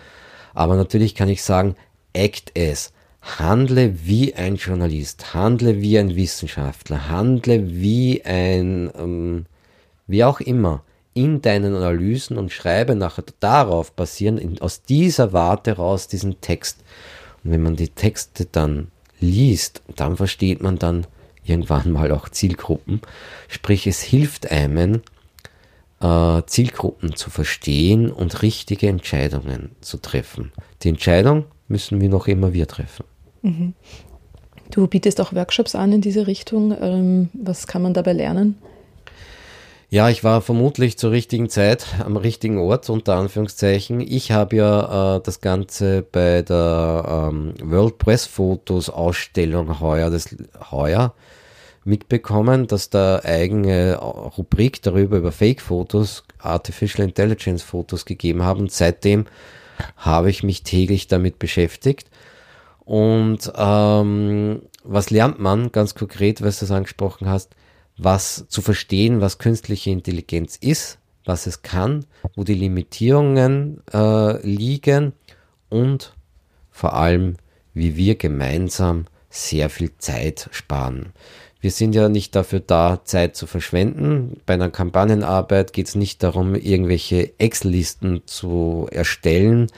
Aber 0.54 0.76
natürlich 0.76 1.14
kann 1.14 1.28
ich 1.28 1.42
sagen, 1.42 1.74
act 2.12 2.52
as. 2.56 2.92
Handle 3.26 4.06
wie 4.06 4.34
ein 4.34 4.56
Journalist, 4.56 5.34
handle 5.34 5.80
wie 5.80 5.98
ein 5.98 6.14
Wissenschaftler, 6.14 7.08
handle 7.08 7.68
wie 7.68 8.24
ein, 8.24 8.90
ähm, 8.96 9.46
wie 10.06 10.24
auch 10.24 10.40
immer, 10.40 10.82
in 11.12 11.42
deinen 11.42 11.74
Analysen 11.74 12.38
und 12.38 12.52
schreibe 12.52 12.94
nachher 12.94 13.24
darauf 13.40 13.92
basierend 13.92 14.62
aus 14.62 14.82
dieser 14.82 15.32
Warte 15.32 15.72
raus 15.72 16.08
diesen 16.08 16.40
Text. 16.40 16.84
Und 17.42 17.50
wenn 17.50 17.62
man 17.62 17.74
die 17.74 17.88
Texte 17.88 18.46
dann 18.46 18.88
liest, 19.18 19.82
dann 19.96 20.16
versteht 20.16 20.62
man 20.62 20.78
dann 20.78 21.06
irgendwann 21.44 21.90
mal 21.90 22.12
auch 22.12 22.28
Zielgruppen. 22.28 23.00
Sprich, 23.48 23.86
es 23.86 24.02
hilft 24.02 24.50
einem, 24.50 25.02
äh, 26.00 26.42
Zielgruppen 26.46 27.16
zu 27.16 27.30
verstehen 27.30 28.10
und 28.10 28.42
richtige 28.42 28.88
Entscheidungen 28.88 29.74
zu 29.80 29.98
treffen. 29.98 30.52
Die 30.82 30.90
Entscheidung 30.90 31.46
müssen 31.68 32.00
wir 32.00 32.08
noch 32.08 32.28
immer 32.28 32.52
wir 32.52 32.68
treffen. 32.68 33.04
Mhm. 33.42 33.74
Du 34.70 34.86
bietest 34.86 35.20
auch 35.20 35.32
Workshops 35.32 35.74
an 35.74 35.92
in 35.92 36.00
diese 36.00 36.26
Richtung. 36.26 36.76
Ähm, 36.80 37.28
was 37.32 37.66
kann 37.66 37.82
man 37.82 37.94
dabei 37.94 38.12
lernen? 38.12 38.56
Ja, 39.88 40.10
ich 40.10 40.24
war 40.24 40.40
vermutlich 40.40 40.98
zur 40.98 41.12
richtigen 41.12 41.48
Zeit 41.48 41.86
am 42.04 42.16
richtigen 42.16 42.58
Ort, 42.58 42.90
unter 42.90 43.14
Anführungszeichen. 43.14 44.00
Ich 44.00 44.32
habe 44.32 44.56
ja 44.56 45.16
äh, 45.16 45.20
das 45.22 45.40
Ganze 45.40 46.02
bei 46.02 46.42
der 46.42 47.30
ähm, 47.30 47.54
World 47.62 47.98
Press 47.98 48.26
Photos 48.26 48.90
Ausstellung 48.90 49.80
heuer, 49.80 50.10
das, 50.10 50.34
heuer 50.72 51.14
mitbekommen, 51.84 52.66
dass 52.66 52.90
da 52.90 53.20
eigene 53.22 53.96
Rubrik 53.96 54.82
darüber 54.82 55.18
über 55.18 55.30
Fake-Fotos, 55.30 56.24
Artificial 56.40 57.06
Intelligence-Fotos 57.06 58.04
gegeben 58.04 58.42
haben. 58.42 58.68
Seitdem 58.68 59.26
habe 59.96 60.30
ich 60.30 60.42
mich 60.42 60.64
täglich 60.64 61.06
damit 61.06 61.38
beschäftigt. 61.38 62.10
Und 62.86 63.52
ähm, 63.54 64.62
was 64.82 65.10
lernt 65.10 65.38
man 65.38 65.70
ganz 65.70 65.94
konkret, 65.94 66.40
was 66.40 66.60
du 66.60 66.64
das 66.64 66.70
angesprochen 66.70 67.28
hast? 67.28 67.54
was 67.98 68.46
zu 68.48 68.62
verstehen, 68.62 69.20
was 69.20 69.38
künstliche 69.38 69.90
Intelligenz 69.90 70.56
ist, 70.56 70.98
was 71.24 71.46
es 71.46 71.62
kann, 71.62 72.04
wo 72.34 72.44
die 72.44 72.54
Limitierungen 72.54 73.82
äh, 73.92 74.46
liegen 74.46 75.12
und 75.68 76.14
vor 76.70 76.94
allem, 76.94 77.36
wie 77.74 77.96
wir 77.96 78.16
gemeinsam 78.16 79.06
sehr 79.30 79.70
viel 79.70 79.96
Zeit 79.98 80.48
sparen. 80.52 81.12
Wir 81.60 81.70
sind 81.70 81.94
ja 81.94 82.08
nicht 82.08 82.34
dafür 82.34 82.60
da, 82.60 83.00
Zeit 83.04 83.34
zu 83.34 83.46
verschwenden. 83.46 84.40
Bei 84.46 84.54
einer 84.54 84.70
Kampagnenarbeit 84.70 85.72
geht 85.72 85.88
es 85.88 85.94
nicht 85.94 86.22
darum, 86.22 86.54
irgendwelche 86.54 87.38
Excel-Listen 87.38 88.22
zu 88.26 88.86
erstellen, 88.90 89.68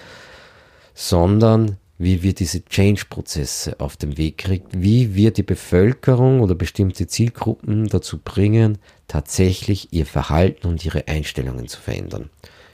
sondern 0.92 1.78
wie 1.98 2.22
wir 2.22 2.32
diese 2.32 2.64
Change-Prozesse 2.64 3.80
auf 3.80 3.96
den 3.96 4.16
Weg 4.16 4.38
kriegen, 4.38 4.66
wie 4.72 5.14
wir 5.14 5.32
die 5.32 5.42
Bevölkerung 5.42 6.40
oder 6.40 6.54
bestimmte 6.54 7.08
Zielgruppen 7.08 7.88
dazu 7.88 8.18
bringen, 8.18 8.78
tatsächlich 9.08 9.92
ihr 9.92 10.06
Verhalten 10.06 10.68
und 10.68 10.84
ihre 10.84 11.08
Einstellungen 11.08 11.66
zu 11.66 11.80
verändern. 11.80 12.30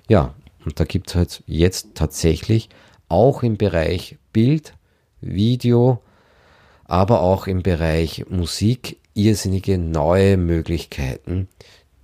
Ja, 0.09 0.35
und 0.65 0.79
da 0.79 0.85
gibt 0.85 1.09
es 1.09 1.15
halt 1.15 1.43
jetzt 1.47 1.95
tatsächlich 1.95 2.69
auch 3.09 3.43
im 3.43 3.57
Bereich 3.57 4.19
Bild, 4.33 4.75
Video, 5.21 6.03
aber 6.85 7.23
auch 7.23 7.47
im 7.47 7.63
Bereich 7.63 8.27
Musik 8.29 8.99
irrsinnige 9.15 9.79
neue 9.79 10.37
Möglichkeiten, 10.37 11.49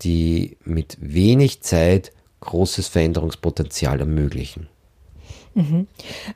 die 0.03 0.57
mit 0.65 0.97
wenig 1.01 1.61
Zeit 1.61 2.13
großes 2.41 2.89
Veränderungspotenzial 2.89 4.01
ermöglichen. 4.01 4.69
Mhm. 5.55 5.87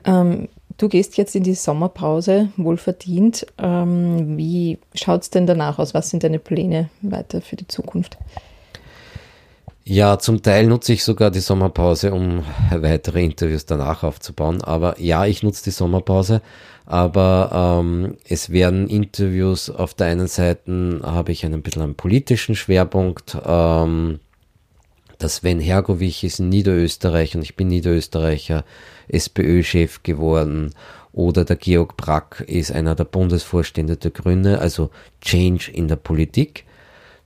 Ähm, 0.03 0.49
Du 0.77 0.89
gehst 0.89 1.15
jetzt 1.15 1.35
in 1.35 1.43
die 1.43 1.53
Sommerpause, 1.53 2.49
wohlverdient. 2.57 3.45
Ähm, 3.57 4.37
wie 4.37 4.77
schaut 4.93 5.23
es 5.23 5.29
denn 5.29 5.47
danach 5.47 5.79
aus? 5.79 5.93
Was 5.93 6.09
sind 6.09 6.23
deine 6.23 6.39
Pläne 6.39 6.89
weiter 7.01 7.41
für 7.41 7.55
die 7.55 7.67
Zukunft? 7.67 8.17
Ja, 9.87 10.17
zum 10.17 10.41
Teil 10.41 10.65
nutze 10.65 10.93
ich 10.93 11.03
sogar 11.03 11.29
die 11.29 11.39
Sommerpause, 11.39 12.11
um 12.11 12.43
weitere 12.71 13.23
Interviews 13.23 13.65
danach 13.65 14.03
aufzubauen. 14.03 14.63
Aber 14.63 14.99
ja, 14.99 15.25
ich 15.25 15.43
nutze 15.43 15.63
die 15.63 15.71
Sommerpause. 15.71 16.41
Aber 16.87 17.79
ähm, 17.81 18.17
es 18.27 18.49
werden 18.49 18.89
Interviews 18.89 19.69
auf 19.69 19.93
der 19.93 20.07
einen 20.07 20.27
Seite 20.27 21.01
habe 21.03 21.31
ich 21.31 21.45
einen 21.45 21.61
bisschen 21.61 21.81
einen 21.83 21.95
politischen 21.95 22.55
Schwerpunkt. 22.55 23.37
Ähm, 23.45 24.19
Der 25.21 25.29
Sven 25.29 25.59
Hergovich 25.59 26.23
ist 26.23 26.39
in 26.39 26.49
Niederösterreich 26.49 27.35
und 27.35 27.41
ich 27.41 27.55
bin 27.55 27.67
Niederösterreicher 27.67 28.65
SPÖ-Chef 29.07 30.03
geworden. 30.03 30.73
Oder 31.13 31.45
der 31.45 31.55
Georg 31.55 31.95
Brack 31.95 32.43
ist 32.45 32.71
einer 32.71 32.95
der 32.95 33.05
Bundesvorstände 33.05 33.95
der 33.95 34.11
Grüne, 34.11 34.59
also 34.59 34.89
Change 35.21 35.71
in 35.71 35.87
der 35.87 35.95
Politik. 35.95 36.65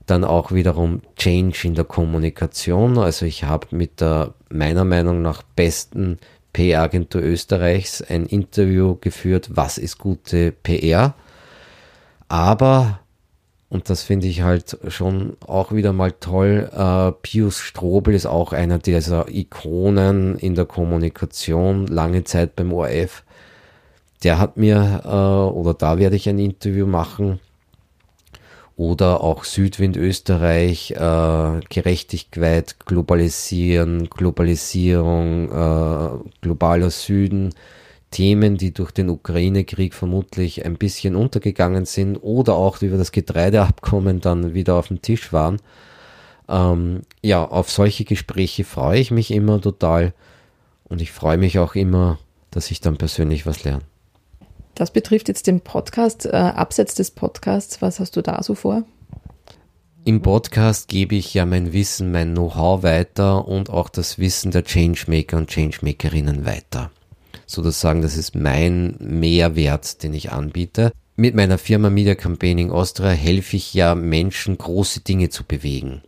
Dann 0.05 0.23
auch 0.23 0.51
wiederum 0.51 1.01
Change 1.15 1.67
in 1.67 1.75
der 1.75 1.85
Kommunikation. 1.85 2.99
Also 2.99 3.25
ich 3.25 3.43
habe 3.45 3.67
mit 3.71 4.01
der 4.01 4.35
meiner 4.49 4.85
Meinung 4.85 5.21
nach 5.23 5.41
besten 5.41 6.19
PR-Agentur 6.53 7.21
Österreichs 7.21 8.01
ein 8.01 8.25
Interview 8.25 8.97
geführt, 9.01 9.49
was 9.53 9.77
ist 9.77 9.97
gute 9.97 10.51
PR. 10.51 11.15
Aber 12.27 12.99
und 13.69 13.89
das 13.89 14.01
finde 14.01 14.27
ich 14.27 14.41
halt 14.41 14.79
schon 14.87 15.37
auch 15.45 15.71
wieder 15.71 15.93
mal 15.93 16.11
toll. 16.11 16.69
Äh, 16.75 17.11
Pius 17.21 17.59
Strobel 17.59 18.15
ist 18.15 18.25
auch 18.25 18.51
einer 18.51 18.79
dieser 18.79 19.29
Ikonen 19.29 20.39
in 20.39 20.55
der 20.55 20.65
Kommunikation, 20.65 21.85
lange 21.85 22.23
Zeit 22.23 22.55
beim 22.55 22.73
ORF. 22.73 23.23
Der 24.23 24.39
hat 24.39 24.57
mir, 24.57 25.01
äh, 25.05 25.53
oder 25.53 25.75
da 25.75 25.99
werde 25.99 26.15
ich 26.15 26.27
ein 26.27 26.39
Interview 26.39 26.87
machen. 26.87 27.39
Oder 28.75 29.21
auch 29.21 29.43
Südwind 29.43 29.97
Österreich, 29.97 30.91
äh, 30.91 31.59
Gerechtigkeit, 31.69 32.77
Globalisieren, 32.85 34.09
Globalisierung, 34.09 35.51
äh, 35.51 36.29
globaler 36.41 36.89
Süden 36.89 37.53
Themen, 38.11 38.57
die 38.57 38.73
durch 38.73 38.91
den 38.91 39.09
Ukraine-Krieg 39.09 39.93
vermutlich 39.93 40.65
ein 40.65 40.77
bisschen 40.77 41.15
untergegangen 41.15 41.85
sind 41.85 42.17
oder 42.17 42.55
auch 42.55 42.81
über 42.81 42.97
das 42.97 43.11
Getreideabkommen 43.11 44.19
dann 44.19 44.53
wieder 44.53 44.75
auf 44.75 44.87
dem 44.87 45.01
Tisch 45.01 45.31
waren. 45.31 45.61
Ähm, 46.47 47.01
ja, 47.21 47.45
auf 47.45 47.69
solche 47.69 48.05
Gespräche 48.05 48.63
freue 48.63 48.99
ich 48.99 49.11
mich 49.11 49.31
immer 49.31 49.61
total 49.61 50.13
und 50.85 51.01
ich 51.01 51.11
freue 51.11 51.37
mich 51.37 51.59
auch 51.59 51.75
immer, 51.75 52.17
dass 52.51 52.71
ich 52.71 52.81
dann 52.81 52.97
persönlich 52.97 53.45
was 53.45 53.63
lerne. 53.63 53.83
Das 54.73 54.91
betrifft 54.91 55.27
jetzt 55.27 55.45
den 55.45 55.61
Podcast. 55.61 56.25
Äh, 56.25 56.29
abseits 56.31 56.95
des 56.95 57.11
Podcasts, 57.11 57.81
was 57.81 57.99
hast 57.99 58.15
du 58.15 58.21
da 58.21 58.41
so 58.41 58.55
vor? 58.55 58.83
Im 60.05 60.21
Podcast 60.21 60.87
gebe 60.87 61.15
ich 61.15 61.33
ja 61.33 61.45
mein 61.45 61.73
Wissen, 61.73 62.11
mein 62.11 62.33
Know-how 62.33 62.81
weiter 62.81 63.47
und 63.47 63.69
auch 63.69 63.89
das 63.89 64.17
Wissen 64.17 64.51
der 64.51 64.63
Changemaker 64.63 65.37
und 65.37 65.51
Changemakerinnen 65.51 66.45
weiter 66.45 66.89
sozusagen, 67.49 68.01
das 68.01 68.15
ist 68.15 68.35
mein 68.35 68.95
Mehrwert, 68.99 70.03
den 70.03 70.13
ich 70.13 70.31
anbiete. 70.31 70.91
Mit 71.15 71.35
meiner 71.35 71.57
Firma 71.57 71.89
Media 71.89 72.15
Campaigning 72.15 72.71
Austria 72.71 73.09
helfe 73.09 73.57
ich 73.57 73.73
ja 73.73 73.95
Menschen, 73.95 74.57
große 74.57 75.01
Dinge 75.01 75.29
zu 75.29 75.43
bewegen. 75.43 76.01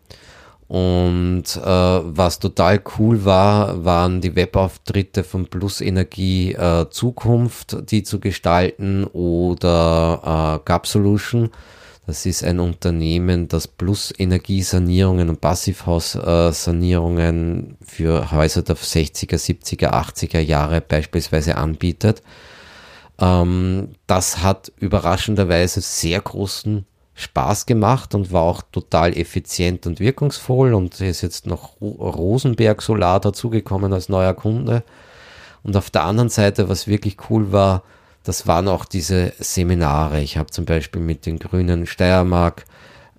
Und 0.67 1.43
äh, 1.57 1.59
was 1.65 2.39
total 2.39 2.81
cool 2.97 3.25
war, 3.25 3.83
waren 3.83 4.21
die 4.21 4.37
Webauftritte 4.37 5.25
von 5.25 5.47
Plus 5.47 5.81
Energie 5.81 6.53
äh, 6.53 6.89
Zukunft, 6.89 7.91
die 7.91 8.03
zu 8.03 8.21
gestalten 8.21 9.03
oder 9.03 10.61
äh, 10.61 10.65
Gap 10.65 10.87
Solution 10.87 11.49
das 12.07 12.25
ist 12.25 12.43
ein 12.43 12.59
Unternehmen, 12.59 13.47
das 13.47 13.67
Plus 13.67 14.11
Energiesanierungen 14.17 15.29
und 15.29 15.39
Passivhaussanierungen 15.39 17.77
für 17.85 18.31
Häuser 18.31 18.63
der 18.63 18.75
60er, 18.75 19.37
70er, 19.37 19.91
80er 19.91 20.39
Jahre 20.39 20.81
beispielsweise 20.81 21.57
anbietet. 21.57 22.23
Ähm, 23.19 23.89
das 24.07 24.41
hat 24.41 24.71
überraschenderweise 24.77 25.81
sehr 25.81 26.19
großen 26.19 26.87
Spaß 27.13 27.67
gemacht 27.67 28.15
und 28.15 28.31
war 28.31 28.43
auch 28.43 28.63
total 28.71 29.15
effizient 29.15 29.85
und 29.85 29.99
wirkungsvoll 29.99 30.73
und 30.73 30.99
ist 31.01 31.21
jetzt 31.21 31.45
noch 31.45 31.79
Rosenberg 31.79 32.81
Solar 32.81 33.19
dazugekommen 33.19 33.93
als 33.93 34.09
neuer 34.09 34.33
Kunde. 34.33 34.83
Und 35.61 35.77
auf 35.77 35.91
der 35.91 36.05
anderen 36.05 36.29
Seite, 36.29 36.67
was 36.67 36.87
wirklich 36.87 37.17
cool 37.29 37.51
war, 37.51 37.83
das 38.23 38.47
waren 38.47 38.67
auch 38.67 38.85
diese 38.85 39.33
Seminare. 39.39 40.21
Ich 40.21 40.37
habe 40.37 40.51
zum 40.51 40.65
Beispiel 40.65 41.01
mit 41.01 41.25
den 41.25 41.39
Grünen 41.39 41.87
Steiermark 41.87 42.65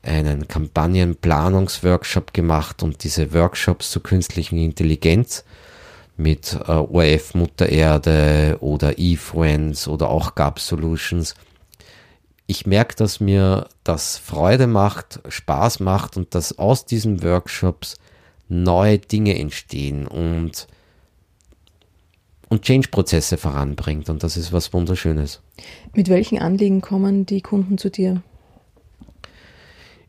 einen 0.03 0.49
Kampagnenplanungsworkshop 0.49 2.33
gemacht 2.33 2.83
und 2.83 3.05
diese 3.05 3.33
Workshops 3.33 3.91
zur 3.91 4.03
künstlichen 4.03 4.59
Intelligenz 4.59 5.45
mit 6.17 6.59
äh, 6.67 6.73
ORF 6.73 7.35
Mutter 7.35 7.69
Erde 7.69 8.59
oder 8.61 8.99
eFriends 8.99 9.89
oder 9.89 10.09
auch 10.09 10.35
Gap 10.35 10.59
Solutions. 10.59 11.35
Ich 12.47 12.67
merke, 12.67 12.97
dass 12.97 13.21
mir 13.21 13.69
das 13.85 14.19
Freude 14.19 14.67
macht, 14.67 15.21
Spaß 15.29 15.81
macht 15.81 16.17
und 16.17 16.35
dass 16.35 16.59
aus 16.59 16.85
diesen 16.85 17.23
Workshops 17.23 17.97
neue 18.49 18.99
Dinge 18.99 19.39
entstehen 19.39 20.07
und 20.07 20.67
und 22.53 22.61
Change-Prozesse 22.61 23.39
voranbringt. 23.39 24.11
Und 24.11 24.23
das 24.23 24.37
ist 24.37 24.53
was 24.53 24.75
Wunderschönes. 24.75 25.41
Mit 25.95 26.11
welchen 26.11 26.39
Anliegen 26.39 26.83
kommen 26.83 27.25
die 27.25 27.41
Kunden 27.41 27.79
zu 27.79 27.91
dir? 27.91 28.23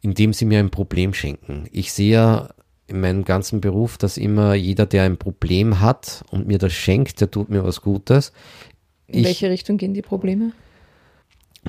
Indem 0.02 0.34
sie 0.34 0.44
mir 0.44 0.60
ein 0.60 0.70
Problem 0.70 1.14
schenken. 1.14 1.70
Ich 1.72 1.94
sehe 1.94 2.12
ja 2.12 2.50
in 2.88 3.00
meinem 3.00 3.24
ganzen 3.24 3.62
Beruf, 3.62 3.98
dass 3.98 4.18
immer 4.18 4.56
jeder, 4.56 4.86
der 4.86 5.04
ein 5.04 5.16
Problem 5.16 5.80
hat 5.80 6.26
und 6.32 6.46
mir 6.46 6.58
das 6.58 6.74
schenkt, 6.74 7.22
der 7.22 7.32
tut 7.32 7.48
mir 7.48 7.64
was 7.64 7.80
Gutes. 7.80 8.34
In 9.08 9.20
ich, 9.20 9.26
welche 9.26 9.50
Richtung 9.50 9.78
gehen 9.78 9.94
die 9.94 10.02
Probleme? 10.02 10.52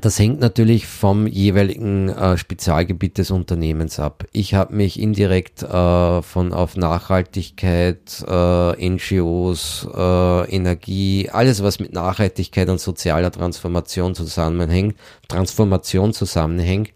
Das 0.01 0.19
hängt 0.19 0.41
natürlich 0.41 0.87
vom 0.87 1.27
jeweiligen 1.27 2.09
äh, 2.09 2.37
Spezialgebiet 2.37 3.17
des 3.17 3.31
Unternehmens 3.31 4.01
ab. 4.01 4.25
Ich 4.33 4.53
habe 4.55 4.75
mich 4.75 4.99
indirekt 4.99 5.63
äh, 5.63 6.23
von 6.23 6.53
auf 6.53 6.77
Nachhaltigkeit, 6.77 8.25
äh, 8.27 8.89
NGOs, 8.89 9.89
äh, 9.95 10.55
Energie, 10.55 11.31
alles 11.31 11.63
was 11.63 11.79
mit 11.79 11.93
Nachhaltigkeit 11.93 12.69
und 12.69 12.81
sozialer 12.81 13.31
Transformation 13.31 14.17
zusammenhängt, 14.17 14.97
Transformation 15.29 16.13
zusammenhängt, 16.13 16.93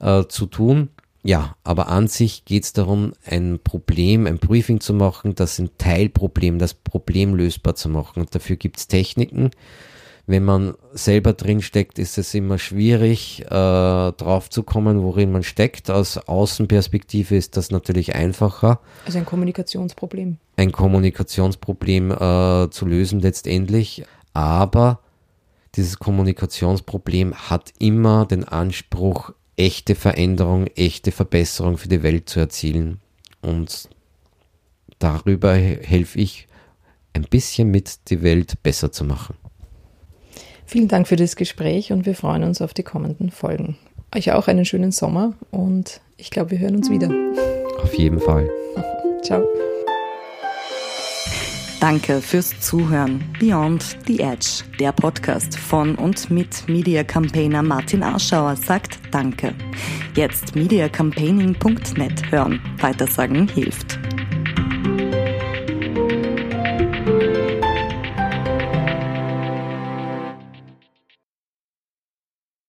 äh, 0.00 0.24
zu 0.24 0.46
tun. 0.46 0.88
Ja, 1.22 1.54
aber 1.64 1.88
an 1.88 2.08
sich 2.08 2.46
geht 2.46 2.64
es 2.64 2.72
darum, 2.72 3.12
ein 3.26 3.60
Problem, 3.62 4.26
ein 4.26 4.38
Briefing 4.38 4.80
zu 4.80 4.94
machen, 4.94 5.34
das 5.34 5.58
ein 5.58 5.70
Teilproblem, 5.76 6.58
das 6.58 6.72
Problem 6.74 7.34
lösbar 7.34 7.74
zu 7.74 7.90
machen. 7.90 8.20
Und 8.20 8.34
dafür 8.34 8.56
gibt 8.56 8.78
es 8.78 8.88
Techniken, 8.88 9.50
wenn 10.30 10.44
man 10.44 10.74
selber 10.92 11.32
drin 11.32 11.60
steckt, 11.60 11.98
ist 11.98 12.16
es 12.16 12.32
immer 12.34 12.56
schwierig, 12.56 13.42
äh, 13.46 13.48
drauf 13.48 14.48
zu 14.48 14.62
kommen, 14.62 15.02
worin 15.02 15.32
man 15.32 15.42
steckt. 15.42 15.90
Aus 15.90 16.18
Außenperspektive 16.18 17.36
ist 17.36 17.56
das 17.56 17.72
natürlich 17.72 18.14
einfacher. 18.14 18.78
Also 19.04 19.18
ein 19.18 19.26
Kommunikationsproblem. 19.26 20.38
Ein 20.56 20.70
Kommunikationsproblem 20.70 22.12
äh, 22.12 22.70
zu 22.70 22.86
lösen 22.86 23.18
letztendlich. 23.18 24.04
Aber 24.32 25.00
dieses 25.74 25.98
Kommunikationsproblem 25.98 27.34
hat 27.34 27.72
immer 27.80 28.24
den 28.24 28.44
Anspruch, 28.44 29.32
echte 29.56 29.96
Veränderung, 29.96 30.68
echte 30.68 31.10
Verbesserung 31.10 31.76
für 31.76 31.88
die 31.88 32.04
Welt 32.04 32.28
zu 32.28 32.38
erzielen. 32.38 33.00
Und 33.42 33.88
darüber 35.00 35.54
helfe 35.54 36.20
ich 36.20 36.46
ein 37.14 37.22
bisschen 37.22 37.72
mit, 37.72 38.10
die 38.10 38.22
Welt 38.22 38.62
besser 38.62 38.92
zu 38.92 39.04
machen. 39.04 39.34
Vielen 40.70 40.86
Dank 40.86 41.08
für 41.08 41.16
das 41.16 41.34
Gespräch 41.34 41.90
und 41.90 42.06
wir 42.06 42.14
freuen 42.14 42.44
uns 42.44 42.62
auf 42.62 42.72
die 42.72 42.84
kommenden 42.84 43.32
Folgen. 43.32 43.76
Euch 44.14 44.30
auch 44.30 44.46
einen 44.46 44.64
schönen 44.64 44.92
Sommer 44.92 45.32
und 45.50 46.00
ich 46.16 46.30
glaube, 46.30 46.52
wir 46.52 46.60
hören 46.60 46.76
uns 46.76 46.88
wieder. 46.88 47.10
Auf 47.82 47.92
jeden 47.94 48.20
Fall. 48.20 48.48
Ciao. 49.24 49.42
Danke 51.80 52.20
fürs 52.20 52.60
Zuhören. 52.60 53.20
Beyond 53.40 53.96
the 54.06 54.20
Edge, 54.20 54.62
der 54.78 54.92
Podcast 54.92 55.58
von 55.58 55.96
und 55.96 56.30
mit 56.30 56.68
Media 56.68 57.02
Campaigner 57.02 57.64
Martin 57.64 58.04
Arschauer 58.04 58.54
sagt 58.54 59.00
Danke. 59.10 59.52
Jetzt 60.14 60.54
mediacampaigning.net 60.54 62.30
hören. 62.30 62.60
Weitersagen 62.78 63.48
hilft. 63.48 63.99